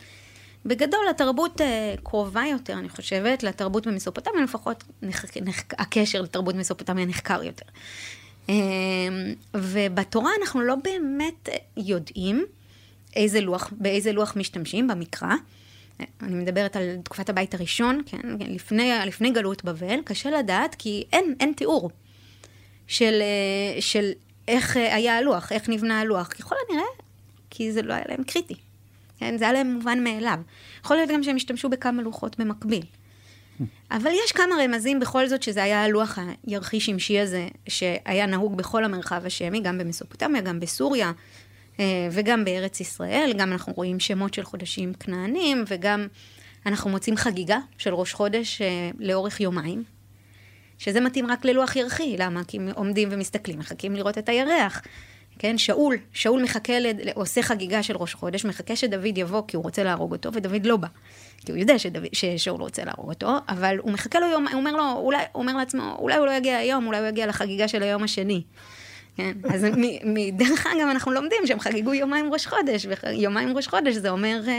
[0.67, 7.05] בגדול התרבות אה, קרובה יותר, אני חושבת, לתרבות במסופוטמיה, לפחות נח, נח, הקשר לתרבות במסופוטמיה
[7.05, 7.67] נחקר יותר.
[8.49, 8.55] אמ,
[9.55, 12.45] ובתורה אנחנו לא באמת יודעים
[13.17, 15.35] איזה לוח, באיזה לוח משתמשים במקרא.
[16.23, 21.35] אני מדברת על תקופת הבית הראשון, כן, לפני, לפני גלות בבל, קשה לדעת כי אין,
[21.41, 21.91] אין תיאור.
[22.87, 24.11] של, אה, של
[24.49, 26.27] איך אה, היה הלוח, איך נבנה הלוח.
[26.27, 26.87] ככל הנראה,
[27.51, 28.55] כי זה לא היה להם קריטי.
[29.19, 29.39] כן?
[29.39, 30.39] זה היה להם מובן מאליו.
[30.85, 32.83] יכול להיות גם שהם השתמשו בכמה לוחות במקביל.
[33.91, 38.85] אבל יש כמה רמזים בכל זאת שזה היה הלוח הירחי שמשי הזה, שהיה נהוג בכל
[38.85, 41.13] המרחב השמי, גם במסופוטמיה, גם בסוריה,
[42.11, 43.33] וגם בארץ ישראל.
[43.39, 46.07] גם אנחנו רואים שמות של חודשים כנענים, וגם
[46.67, 48.63] אנחנו מוצאים חגיגה של ראש חודש
[48.99, 49.85] לאורך יומיים,
[50.79, 52.45] שזה מתאים רק ללוח ירחי, למה?
[52.45, 54.83] כי עומדים ומסתכלים, מחכים לראות את הירח.
[55.39, 56.73] כן, שאול, שאול מחכה.
[57.15, 60.77] עושה חגיגה של ראש חודש, מחכה שדוד יבוא כי הוא רוצה להרוג אותו, ודוד לא
[60.77, 60.89] בא.
[61.47, 64.73] כי הוא יודע שדוד, ששאול רוצה להרוג אותו, אבל הוא מחכה לו יום, הוא אומר
[64.73, 67.83] לו, אולי, הוא אומר לעצמו, אולי הוא לא יגיע היום, אולי הוא יגיע לחגיגה של
[67.83, 68.43] היום השני.
[69.17, 69.67] כן, אז
[70.05, 74.51] מדרך אגב אנחנו לומדים שהם חגגו יומיים ראש חודש, ויומיים ראש חודש זה אומר uh,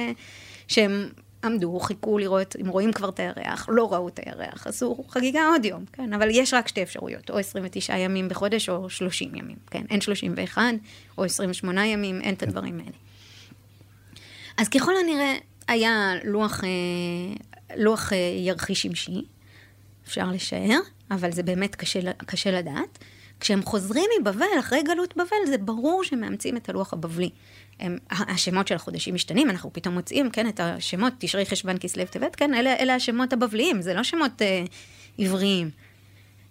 [0.68, 1.10] שהם
[1.44, 5.66] עמדו, חיכו לראות אם רואים כבר את הירח, לא ראו את הירח, עשו חגיגה עוד
[5.66, 6.14] יום, כן?
[6.14, 9.84] אבל יש רק שתי אפשרויות, או 29 ימים בחודש או 30 ימים, כן?
[9.90, 10.62] אין 31
[11.18, 12.98] או 28 ימים, אין את הדברים האלה.
[14.58, 15.36] אז ככל הנראה
[15.68, 16.70] היה לוח, אה,
[17.78, 19.26] לוח אה, ירחי שמשי,
[20.08, 20.80] אפשר לשער,
[21.12, 23.00] אבל זה באמת קשה, קשה לדעת.
[23.40, 27.30] כשהם חוזרים מבבל, אחרי גלות בבל, זה ברור שהם מאמצים את הלוח הבבלי.
[27.80, 32.36] הם, השמות של החודשים משתנים, אנחנו פתאום מוצאים, כן, את השמות, תשרי חשוון כסלו טבת,
[32.36, 34.64] כן, אלה, אלה השמות הבבליים, זה לא שמות אה,
[35.18, 35.70] עבריים.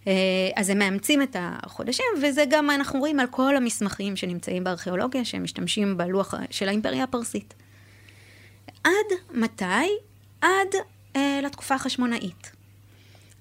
[0.07, 0.12] אה,
[0.57, 5.42] אז הם מאמצים את החודשים, וזה גם אנחנו רואים על כל המסמכים שנמצאים בארכיאולוגיה, שהם
[5.42, 7.55] משתמשים בלוח של האימפריה הפרסית.
[8.85, 8.90] עד
[9.31, 9.64] מתי?
[10.40, 10.75] עד
[11.16, 12.54] אה, לתקופה החשמונאית.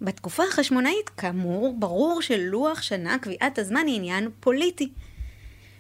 [0.04, 4.90] בתקופה החשמונאית, כאמור, ברור שלוח שנה, קביעת הזמן, היא עניין פוליטי.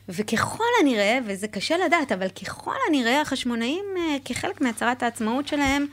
[0.09, 5.85] וככל הנראה, וזה קשה לדעת, אבל ככל הנראה החשמונאים, אה, כחלק מהצהרת העצמאות שלהם,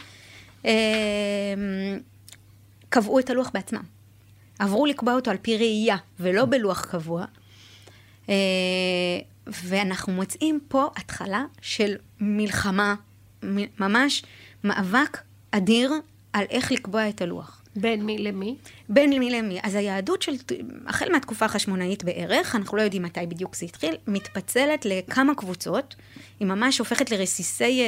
[0.67, 0.73] אה,
[2.89, 3.83] קבעו את הלוח בעצמם.
[4.59, 7.25] עברו לקבוע אותו על פי ראייה, ולא בלוח קבוע.
[8.29, 8.35] אה,
[9.47, 12.95] ואנחנו מוצאים פה התחלה של מלחמה,
[13.81, 14.23] ממש
[14.65, 15.19] מאבק
[15.51, 15.93] אדיר
[16.33, 17.60] על איך לקבוע את הלוח.
[17.77, 18.57] בין מי למי?
[18.89, 19.59] בין מי למי.
[19.63, 20.33] אז היהדות של,
[20.87, 25.95] החל מהתקופה החשמונאית בערך, אנחנו לא יודעים מתי בדיוק זה התחיל, מתפצלת לכמה קבוצות,
[26.41, 27.87] היא ממש הופכת לרסיסי, אה,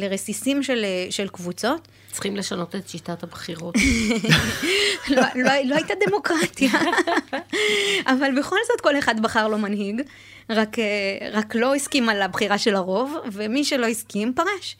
[0.00, 1.88] לרסיסים של, אה, של קבוצות.
[2.12, 3.74] צריכים לשנות את שיטת הבחירות.
[5.08, 6.70] לא, לא, לא הייתה דמוקרטיה,
[8.12, 10.02] אבל בכל זאת כל אחד בחר לו מנהיג,
[10.50, 14.76] רק, אה, רק לא הסכים על הבחירה של הרוב, ומי שלא הסכים פרש.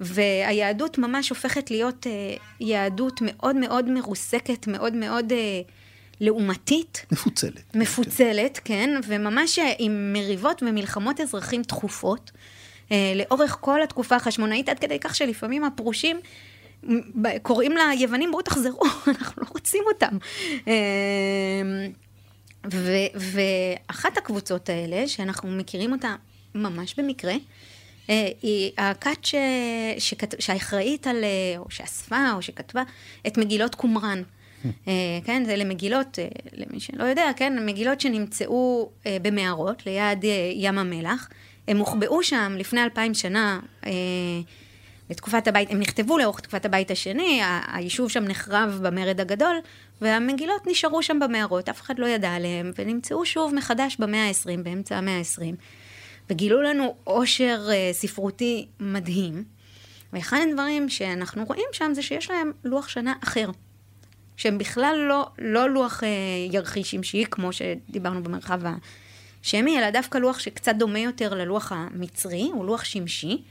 [0.00, 5.60] והיהדות ממש הופכת להיות אה, יהדות מאוד מאוד מרוסקת, מאוד מאוד אה,
[6.20, 7.06] לעומתית.
[7.12, 7.76] מפוצלת.
[7.76, 12.30] מפוצלת, כן, וממש אה, עם מריבות ומלחמות אזרחים תכופות,
[12.92, 16.20] אה, לאורך כל התקופה החשמונאית, עד כדי כך שלפעמים הפרושים...
[17.42, 20.18] קוראים ליוונים, בואו תחזרו, אנחנו לא רוצים אותם.
[22.72, 23.18] ו-
[23.88, 26.14] ואחת הקבוצות האלה, שאנחנו מכירים אותה
[26.54, 27.34] ממש במקרה,
[28.08, 29.34] היא הכת ש...
[29.98, 30.34] שכת...
[30.40, 32.82] שאחראית על, אה, או שאספה, או שכתבה
[33.26, 34.22] את מגילות קומראן.
[34.88, 34.92] אה,
[35.24, 36.18] כן, זה למגילות,
[36.52, 38.90] למי שלא יודע, כן, מגילות שנמצאו
[39.22, 41.28] במערות ליד ים המלח.
[41.68, 43.60] הם הוחבאו שם לפני אלפיים שנה,
[45.10, 47.40] בתקופת הבית, הם נכתבו לאורך תקופת הבית השני,
[47.72, 49.56] היישוב שם נחרב במרד הגדול,
[50.00, 54.96] והמגילות נשארו שם במערות, אף אחד לא ידע עליהם, ונמצאו שוב מחדש במאה ה-20, באמצע
[54.96, 55.54] המאה ה-20.
[56.30, 59.44] וגילו לנו עושר uh, ספרותי מדהים.
[60.12, 63.50] ואחד הדברים שאנחנו רואים שם זה שיש להם לוח שנה אחר.
[64.36, 66.06] שהם בכלל לא, לא לוח uh,
[66.54, 68.60] ירחי שמשי, כמו שדיברנו במרחב
[69.42, 73.42] השמי, אלא דווקא לוח שקצת דומה יותר ללוח המצרי, הוא לוח שמשי,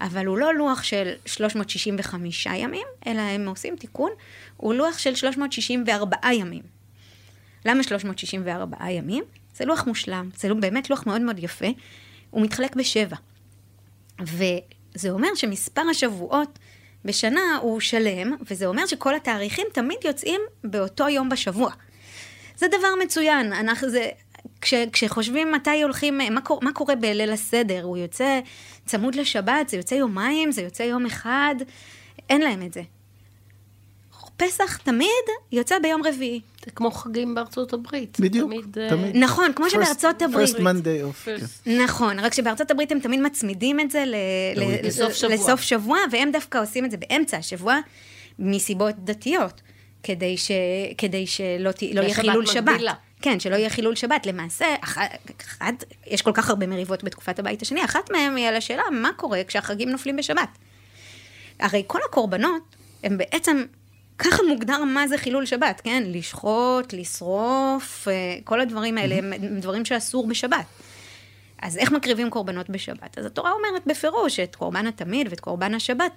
[0.00, 4.10] אבל הוא לא לוח של 365 ימים, אלא הם עושים תיקון,
[4.56, 6.62] הוא לוח של 364 ימים.
[7.64, 9.24] למה 364 ימים?
[9.54, 11.66] זה לוח מושלם, זה באמת לוח מאוד מאוד יפה,
[12.30, 13.16] הוא מתחלק בשבע.
[14.20, 16.58] וזה אומר שמספר השבועות
[17.04, 21.72] בשנה הוא שלם, וזה אומר שכל התאריכים תמיד יוצאים באותו יום בשבוע.
[22.56, 24.08] זה דבר מצוין, אנחנו, זה,
[24.60, 28.40] כש, כשחושבים מתי הולכים, מה, קור, מה קורה בליל הסדר, הוא יוצא
[28.86, 31.54] צמוד לשבת, זה יוצא יומיים, זה יוצא יום אחד,
[32.30, 32.82] אין להם את זה.
[34.46, 35.08] פסח תמיד
[35.52, 36.40] יוצא ביום רביעי.
[36.64, 38.20] זה כמו חגים בארצות הברית.
[38.20, 38.78] בדיוק, תמיד.
[38.78, 39.16] אה, תמיד.
[39.16, 40.56] נכון, כמו שבארצות הברית.
[40.56, 41.24] first Monday off.
[41.24, 41.36] כן.
[41.82, 44.04] נכון, רק שבארצות הברית הם תמיד מצמידים את זה
[44.82, 45.34] לסוף שבוע.
[45.34, 47.78] לסוף שבוע, והם דווקא עושים את זה באמצע השבוע,
[48.38, 49.60] מסיבות דתיות,
[50.02, 50.50] כדי, ש,
[50.98, 52.68] כדי שלא לא יהיה חילול שבת.
[52.72, 52.94] מגבילה.
[53.22, 54.26] כן, שלא יהיה חילול שבת.
[54.26, 58.82] למעשה, אחת, יש כל כך הרבה מריבות בתקופת הבית השני, אחת מהן היא על השאלה,
[58.92, 60.58] מה קורה כשהחגים נופלים בשבת?
[61.60, 63.64] הרי כל הקורבנות הם בעצם
[64.24, 66.02] ככה מוגדר מה זה חילול שבת, כן?
[66.06, 70.64] לשחוט, לשרוף, אה, כל הדברים האלה הם דברים שאסור בשבת.
[71.62, 73.18] אז איך מקריבים קורבנות בשבת?
[73.18, 76.12] אז התורה אומרת בפירוש את קורבן התמיד ואת קורבן השבת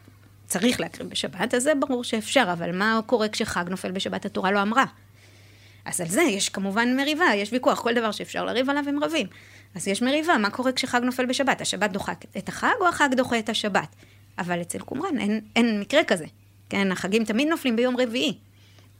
[0.47, 4.25] צריך להקריב בשבת, אז זה ברור שאפשר, אבל מה קורה כשחג נופל בשבת?
[4.25, 4.85] התורה לא אמרה.
[5.85, 9.27] אז על זה יש כמובן מריבה, יש ויכוח, כל דבר שאפשר לריב עליו הם רבים.
[9.75, 11.61] אז יש מריבה, מה קורה כשחג נופל בשבת?
[11.61, 13.95] השבת דוחה את החג או החג דוחה את השבת?
[14.39, 16.25] אבל אצל קומראן אין, אין מקרה כזה.
[16.69, 18.33] כן, החגים תמיד נופלים ביום רביעי.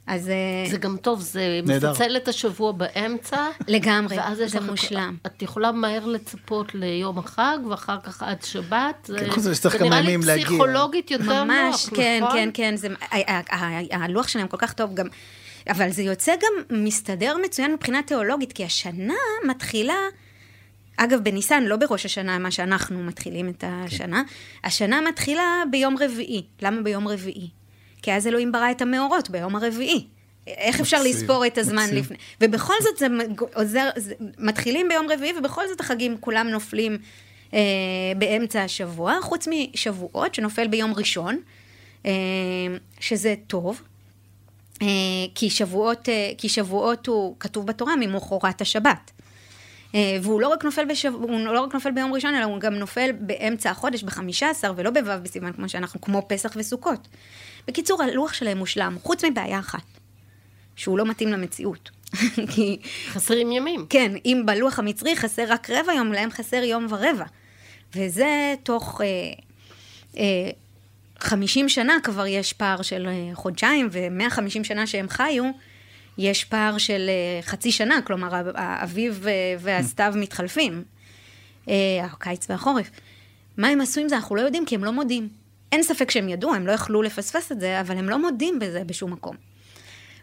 [0.06, 0.28] אז...
[0.28, 1.90] אה, זה גם טוב, זה נהדר.
[1.90, 3.48] מפצל את השבוע באמצע.
[3.68, 5.16] לגמרי, זה מושלם.
[5.26, 9.10] את יכולה מהר לצפות ליום החג, ואחר כך עד שבת.
[9.18, 12.36] כן, זה, זה נראה לי פסיכולוגית יותר נוח, ממש, כן, נכון?
[12.36, 12.88] כן, כן, זה,
[13.92, 15.06] הלוח שלהם כל כך טוב גם.
[15.70, 19.14] אבל זה יוצא גם מסתדר מצוין מבחינה תיאולוגית, כי השנה
[19.48, 19.94] מתחילה
[20.96, 24.22] אגב, בניסן, לא בראש השנה, מה שאנחנו מתחילים את השנה,
[24.64, 26.42] השנה מתחילה ביום רביעי.
[26.62, 27.50] למה ביום רביעי?
[28.06, 30.06] כי אז אלוהים ברא את המאורות ביום הרביעי.
[30.46, 31.98] איך אפשר מקסים, לספור את הזמן מקסים.
[31.98, 32.16] לפני?
[32.40, 33.06] ובכל זאת זה
[33.54, 36.98] עוזר, זה, מתחילים ביום רביעי, ובכל זאת החגים כולם נופלים
[37.54, 37.58] אה,
[38.18, 41.40] באמצע השבוע, חוץ משבועות, שנופל ביום ראשון,
[42.06, 42.12] אה,
[43.00, 43.82] שזה טוב.
[44.82, 44.86] אה,
[45.34, 49.10] כי שבועות, אה, כי שבועות הוא כתוב בתורה ממחרת השבת.
[49.94, 51.12] אה, והוא לא רק נופל, בשב...
[51.14, 54.90] הוא לא רק נופל ביום ראשון, אלא הוא גם נופל באמצע החודש, בחמישה עשר, ולא
[54.90, 57.08] בו' בסיוון, כמו שאנחנו, כמו פסח וסוכות.
[57.68, 59.84] בקיצור, הלוח שלהם מושלם, חוץ מבעיה אחת,
[60.76, 61.90] שהוא לא מתאים למציאות.
[62.54, 63.86] כי, חסרים ימים.
[63.88, 67.24] כן, אם בלוח המצרי חסר רק רבע יום, להם חסר יום ורבע.
[67.94, 69.06] וזה תוך אה,
[70.18, 70.50] אה,
[71.18, 75.44] 50 שנה כבר יש פער של אה, חודשיים, ו-150 שנה שהם חיו,
[76.18, 80.84] יש פער של אה, חצי שנה, כלומר, האביב אה, והסתיו מתחלפים,
[81.68, 82.90] אה, הקיץ והחורף.
[83.56, 84.16] מה הם עשו עם זה?
[84.16, 85.28] אנחנו לא יודעים, כי הם לא מודים.
[85.72, 88.84] אין ספק שהם ידעו, הם לא יכלו לפספס את זה, אבל הם לא מודים בזה
[88.84, 89.36] בשום מקום.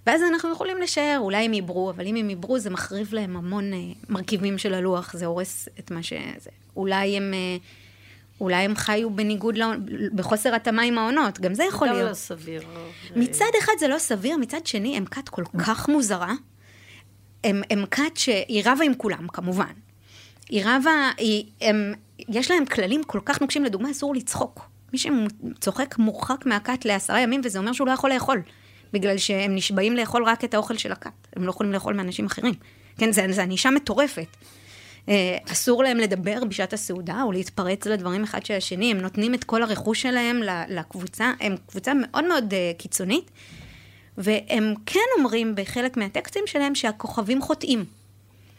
[0.07, 3.73] ואז אנחנו יכולים לשער, אולי הם עיברו, אבל אם הם עיברו זה מחריב להם המון
[3.73, 3.79] אה,
[4.09, 6.49] מרכיבים של הלוח, זה הורס את מה שזה.
[6.75, 7.57] אולי הם, אה,
[8.41, 9.67] אולי הם חיו בניגוד, לא,
[10.15, 12.09] בחוסר התאמה עם העונות, גם זה יכול גם להיות.
[12.09, 12.63] לא סביר.
[13.15, 16.33] מצד אחד זה לא סביר, מצד שני הם כת כל כך מוזרה.
[17.43, 19.73] הם, הם כת שהיא רבה עם כולם, כמובן.
[20.49, 21.93] היא רבה, היא, הם,
[22.29, 24.72] יש להם כללים כל כך נוקשים, לדוגמה, אסור לצחוק.
[24.93, 28.41] מי שצוחק מורחק מהכת לעשרה ימים, וזה אומר שהוא לא יכול לאכול.
[28.93, 31.27] בגלל שהם נשבעים לאכול רק את האוכל של הכת.
[31.35, 32.53] הם לא יכולים לאכול מאנשים אחרים.
[32.97, 34.27] כן, זה ענישה מטורפת.
[35.09, 39.43] אה, אסור להם לדבר בשעת הסעודה או להתפרץ לדברים אחד של השני, הם נותנים את
[39.43, 43.31] כל הרכוש שלהם לקבוצה, הם קבוצה מאוד מאוד אה, קיצונית,
[44.17, 47.85] והם כן אומרים בחלק מהטקסטים שלהם שהכוכבים חוטאים.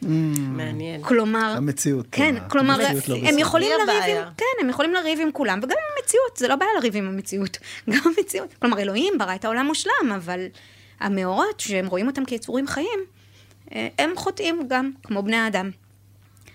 [0.07, 1.01] מעניין.
[1.03, 2.83] כלומר, המציאות, כן, ה- כלומר, לא
[3.27, 3.37] הם.
[3.39, 4.17] יכולים לריב.
[4.17, 7.07] עם, כן, הם יכולים לריב עם כולם, וגם עם המציאות, זה לא בעיה לריב עם
[7.07, 7.57] המציאות,
[7.89, 8.53] גם המציאות.
[8.61, 10.45] כלומר, אלוהים ברא את העולם מושלם, אבל
[10.99, 12.99] המאורות, שהם רואים אותם כיצורים חיים,
[13.75, 15.69] אה, הם חוטאים גם, כמו בני האדם.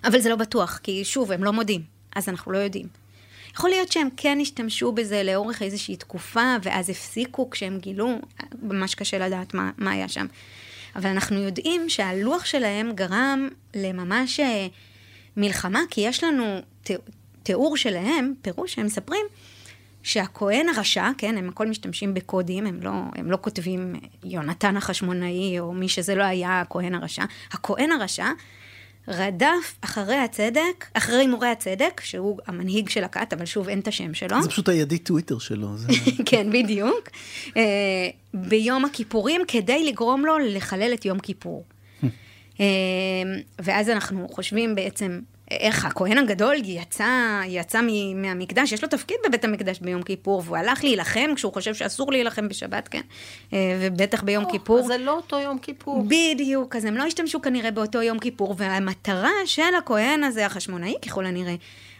[0.04, 1.82] אבל זה לא בטוח, כי שוב, הם לא מודים,
[2.16, 2.86] אז אנחנו לא יודעים.
[3.54, 8.18] יכול להיות שהם כן השתמשו בזה לאורך איזושהי תקופה, ואז הפסיקו כשהם גילו,
[8.62, 10.26] ממש קשה לדעת מה, מה היה שם.
[10.96, 14.66] אבל אנחנו יודעים שהלוח שלהם גרם לממש אה,
[15.37, 16.61] מלחמה, כי יש לנו
[17.42, 19.26] תיאור שלהם, פירוש שהם מספרים,
[20.03, 25.72] שהכהן הרשע, כן, הם הכל משתמשים בקודים, הם לא, הם לא כותבים יונתן החשמונאי, או
[25.72, 27.24] מי שזה לא היה הכהן הרשע.
[27.53, 28.26] הכהן הרשע
[29.11, 34.14] רדף אחרי הצדק, אחרי מורה הצדק, שהוא המנהיג של הכת, אבל שוב, אין את השם
[34.14, 34.42] שלו.
[34.42, 35.77] זה פשוט הידית טוויטר שלו.
[35.77, 35.88] זה...
[36.27, 37.09] כן, בדיוק.
[37.57, 37.62] אה,
[38.35, 41.64] ביום הכיפורים, כדי לגרום לו לחלל את יום כיפור.
[42.61, 42.66] אה,
[43.59, 47.80] ואז אנחנו חושבים בעצם איך הכהן הגדול יצא, יצא
[48.14, 52.48] מהמקדש, יש לו תפקיד בבית המקדש ביום כיפור, והוא הלך להילחם כשהוא חושב שאסור להילחם
[52.48, 53.00] בשבת, כן?
[53.52, 54.78] אה, ובטח ביום או, כיפור.
[54.78, 56.04] אז זה לא אותו יום כיפור.
[56.08, 61.26] בדיוק, אז הם לא השתמשו כנראה באותו יום כיפור, והמטרה של הכהן הזה, החשמונאי ככל
[61.26, 61.54] הנראה,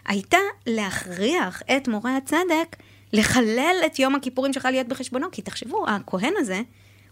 [0.07, 0.37] הייתה
[0.67, 2.75] להכריח את מורה הצדק
[3.13, 6.61] לחלל את יום הכיפורים שלך להיות בחשבונו, כי תחשבו, הכהן הזה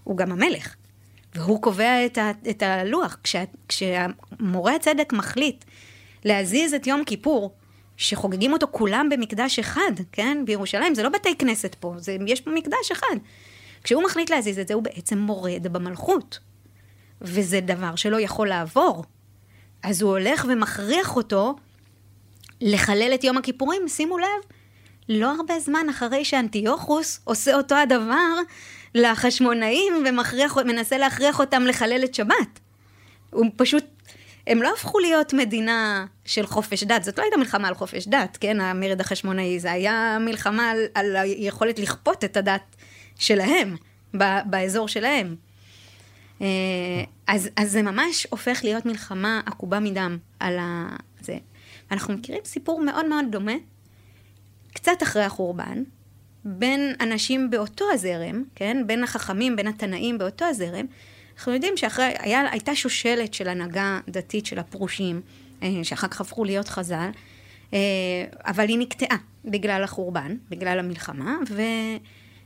[0.03, 0.75] הוא גם המלך,
[1.35, 3.17] והוא קובע את, ה, את הלוח.
[3.23, 5.65] כשה, כשמורה הצדק מחליט
[6.25, 7.55] להזיז את יום כיפור,
[7.97, 10.37] שחוגגים אותו כולם במקדש אחד, כן?
[10.45, 13.15] בירושלים, זה לא בתי כנסת פה, זה, יש פה מקדש אחד.
[13.83, 16.39] כשהוא מחליט להזיז את זה, הוא בעצם מורד במלכות.
[17.21, 19.03] וזה דבר שלא יכול לעבור.
[19.83, 21.55] אז הוא הולך ומכריח אותו
[22.61, 24.51] לחלל את יום הכיפורים, שימו לב,
[25.09, 28.35] לא הרבה זמן אחרי שאנטיוכוס עושה אותו הדבר
[28.95, 29.93] לחשמונאים
[30.55, 32.59] ומנסה להכריח אותם לחלל את שבת.
[33.31, 33.83] הוא פשוט,
[34.49, 38.37] הם לא הפכו להיות מדינה של חופש דת, זאת לא הייתה מלחמה על חופש דת,
[38.41, 42.75] כן, המרד החשמונאי, זה היה מלחמה על, על היכולת לכפות את הדת
[43.15, 43.75] שלהם,
[44.17, 45.35] ב- באזור שלהם.
[46.41, 46.47] אה,
[47.27, 50.95] אז, אז זה ממש הופך להיות מלחמה עקובה מדם על ה...
[51.21, 51.37] זה.
[51.91, 53.55] אנחנו מכירים סיפור מאוד מאוד דומה,
[54.73, 55.83] קצת אחרי החורבן,
[56.45, 58.83] בין אנשים באותו הזרם, כן?
[58.87, 60.85] בין החכמים, בין התנאים באותו הזרם.
[61.39, 65.21] אנחנו יודעים שהייתה שושלת של הנהגה דתית של הפרושים,
[65.63, 67.09] אה, שאחר כך הפכו להיות חז"ל,
[67.73, 67.79] אה,
[68.45, 71.61] אבל היא נקטעה בגלל החורבן, בגלל המלחמה, ו...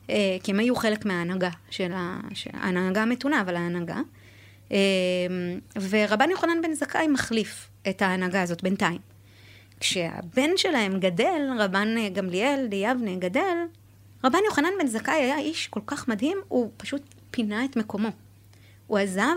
[0.10, 1.92] אה, כי הם היו חלק מההנהגה של
[2.54, 4.00] ההנהגה המתונה, אבל ההנהגה.
[5.90, 9.00] ורבן יוחנן בן זכאי מחליף את ההנהגה הזאת בינתיים.
[9.80, 13.58] כשהבן שלהם גדל, רבן גמליאל ליבנה גדל,
[14.24, 18.10] רבן יוחנן בן זכאי היה איש כל כך מדהים, הוא פשוט פינה את מקומו.
[18.88, 19.36] הוא עזב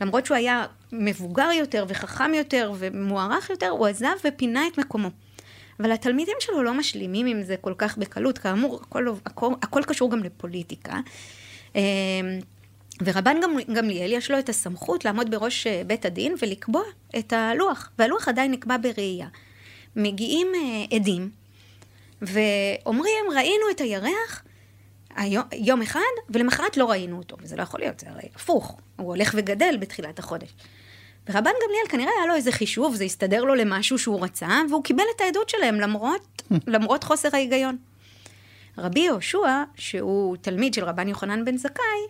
[0.00, 5.08] למרות שהוא היה מבוגר יותר וחכם יותר ומוערך יותר, הוא עזב ופינה את מקומו.
[5.80, 10.10] אבל התלמידים שלו לא משלימים עם זה כל כך בקלות, כאמור, הכל, הכל, הכל קשור
[10.10, 11.00] גם לפוליטיקה.
[11.74, 11.80] אמ,
[13.04, 13.36] ורבן
[13.74, 16.82] גמליאל יש לו את הסמכות לעמוד בראש אה, בית הדין ולקבוע
[17.18, 19.28] את הלוח, והלוח עדיין נקבע בראייה.
[19.96, 21.30] מגיעים אה, עדים
[22.22, 24.42] ואומרים, ראינו את הירח
[25.16, 26.00] היום, יום אחד,
[26.30, 30.18] ולמחרת לא ראינו אותו, וזה לא יכול להיות, זה הרי הפוך, הוא הולך וגדל בתחילת
[30.18, 30.54] החודש.
[31.28, 35.04] ורבן גמליאל כנראה היה לו איזה חישוב, זה הסתדר לו למשהו שהוא רצה, והוא קיבל
[35.16, 36.42] את העדות שלהם למרות,
[36.74, 37.76] למרות חוסר ההיגיון.
[38.78, 42.02] רבי יהושע, שהוא תלמיד של רבן יוחנן בן זכאי,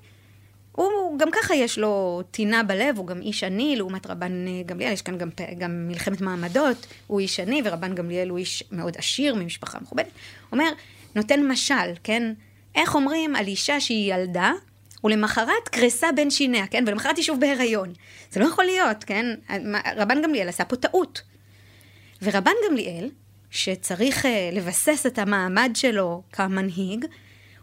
[0.72, 4.32] הוא גם ככה יש לו טינה בלב, הוא גם איש עני, לעומת רבן
[4.66, 5.28] גמליאל, יש כאן גם,
[5.58, 10.10] גם מלחמת מעמדות, הוא איש עני, ורבן גמליאל הוא איש מאוד עשיר, ממשפחה מכובדת.
[10.52, 10.68] אומר,
[11.14, 12.32] נותן משל, כן?
[12.76, 14.52] איך אומרים על אישה שהיא ילדה,
[15.04, 16.84] ולמחרת קרסה בין שיניה, כן?
[16.86, 17.92] ולמחרת היא שוב בהיריון.
[18.30, 19.26] זה לא יכול להיות, כן?
[19.96, 21.22] רבן גמליאל עשה פה טעות.
[22.22, 23.10] ורבן גמליאל,
[23.50, 27.04] שצריך uh, לבסס את המעמד שלו כמנהיג,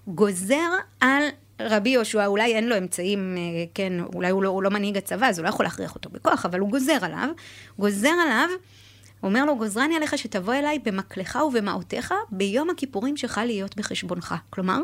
[0.07, 1.23] גוזר על
[1.61, 5.27] רבי יהושע, אולי אין לו אמצעים, uh, כן, אולי הוא לא, הוא לא מנהיג הצבא,
[5.27, 7.29] אז הוא לא יכול להכריח אותו בכוח, אבל הוא גוזר עליו,
[7.79, 8.49] גוזר עליו
[9.23, 14.35] אומר לו, גוזרני עליך שתבוא אליי במקלך ובמעותיך ביום הכיפורים שלך להיות בחשבונך.
[14.49, 14.81] כלומר,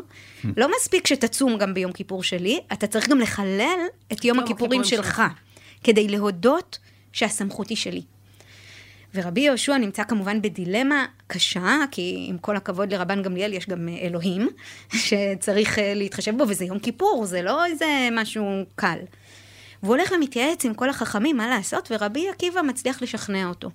[0.56, 3.78] לא מספיק שתצום גם ביום כיפור שלי, אתה צריך גם לחלל
[4.12, 5.22] את יום הכיפורים שלך,
[5.84, 6.78] כדי להודות
[7.12, 8.02] שהסמכות היא שלי.
[9.14, 14.48] ורבי יהושע נמצא כמובן בדילמה קשה, כי עם כל הכבוד לרבן גמליאל יש גם אלוהים,
[15.06, 18.98] שצריך אה, להתחשב בו, וזה יום כיפור, זה לא איזה משהו קל.
[19.82, 23.70] והוא הולך ומתייעץ עם כל החכמים מה לעשות, ורבי עקיבא מצליח לשכנע אותו.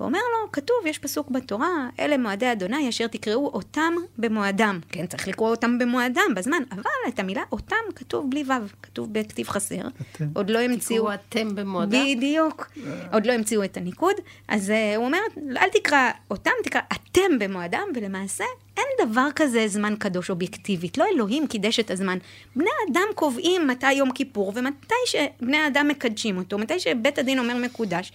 [0.00, 4.80] ואומר לו, כתוב, יש פסוק בתורה, אלה מועדי אדוני אשר תקראו אותם במועדם.
[4.88, 9.48] כן, צריך לקרוא אותם במועדם, בזמן, אבל את המילה אותם כתוב בלי ו', כתוב בכתיב
[9.48, 9.82] חסר.
[10.12, 10.24] אתם.
[10.34, 11.04] עוד לא המציאו...
[11.04, 12.04] תקראו אתם במועדם?
[12.16, 12.70] בדיוק.
[13.12, 14.14] עוד לא המציאו את הניקוד.
[14.48, 15.18] אז uh, הוא אומר,
[15.56, 18.44] אל תקרא אותם, תקרא אתם במועדם, ולמעשה
[18.76, 20.98] אין דבר כזה זמן קדוש אובייקטיבית.
[20.98, 22.18] לא אלוהים קידש את הזמן.
[22.56, 27.56] בני אדם קובעים מתי יום כיפור, ומתי שבני אדם מקדשים אותו, מתי שבית הדין אומר
[27.56, 28.12] מקודש.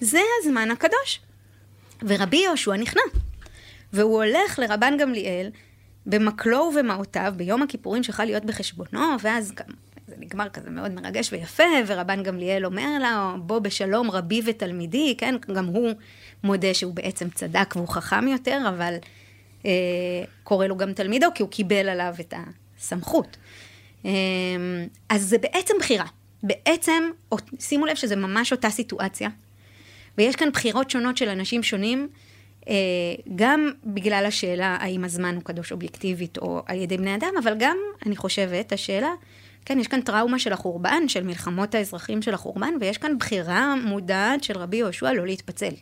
[0.00, 1.20] זה הזמן הקדוש.
[2.02, 3.02] ורבי יהושע נכנע,
[3.92, 5.50] והוא הולך לרבן גמליאל
[6.06, 9.74] במקלו ובמעותיו ביום הכיפורים שלך להיות בחשבונו, ואז גם
[10.08, 15.34] זה נגמר כזה מאוד מרגש ויפה, ורבן גמליאל אומר לה, בוא בשלום רבי ותלמידי, כן,
[15.54, 15.90] גם הוא
[16.44, 18.94] מודה שהוא בעצם צדק והוא חכם יותר, אבל
[19.66, 19.70] אה,
[20.42, 22.34] קורא לו גם תלמידו, כי הוא קיבל עליו את
[22.78, 23.36] הסמכות.
[24.04, 24.10] אה,
[25.08, 26.06] אז זה בעצם בחירה.
[26.42, 27.02] בעצם,
[27.58, 29.28] שימו לב שזה ממש אותה סיטואציה,
[30.20, 32.08] ויש כאן בחירות שונות של אנשים שונים,
[32.68, 32.74] אה,
[33.36, 37.76] גם בגלל השאלה האם הזמן הוא קדוש אובייקטיבית או על ידי בני אדם, אבל גם,
[38.06, 39.10] אני חושבת, השאלה,
[39.64, 44.44] כן, יש כאן טראומה של החורבן, של מלחמות האזרחים של החורבן, ויש כאן בחירה מודעת
[44.44, 45.72] של רבי יהושע לא להתפצל.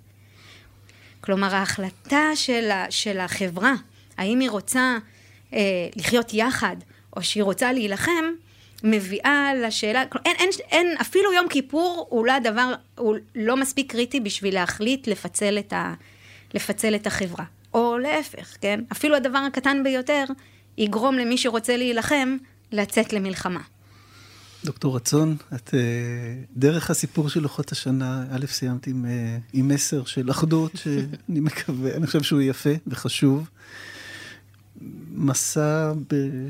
[1.21, 3.75] כלומר, ההחלטה של, של החברה,
[4.19, 4.99] האם היא רוצה
[5.53, 5.61] אה,
[5.97, 6.77] לחיות יחד,
[7.17, 8.25] או שהיא רוצה להילחם,
[8.85, 14.21] מביאה לשאלה, אין, אין, אין, אפילו יום כיפור הוא לא הדבר, הוא לא מספיק קריטי
[14.21, 15.95] בשביל להחליט לפצל את, ה,
[16.55, 17.45] לפצל את החברה.
[17.75, 18.81] או להפך, כן?
[18.93, 20.25] אפילו הדבר הקטן ביותר
[20.79, 22.37] יגרום למי שרוצה להילחם
[22.73, 23.61] לצאת למלחמה.
[24.65, 25.81] דוקטור רצון, את אה,
[26.57, 31.97] דרך הסיפור של לוחות השנה, א', סיימת עם, אה, עם מסר של אחדות, שאני מקווה,
[31.97, 33.49] אני חושב שהוא יפה וחשוב.
[35.15, 35.93] מסע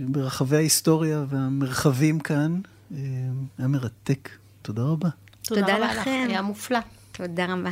[0.09, 2.61] ברחבי ההיסטוריה והמרחבים כאן.
[2.93, 2.99] אה,
[3.59, 4.29] היה מרתק.
[4.63, 5.09] תודה רבה.
[5.43, 6.27] תודה, תודה לכם.
[6.29, 6.79] היה מופלא.
[7.13, 7.71] תודה רבה.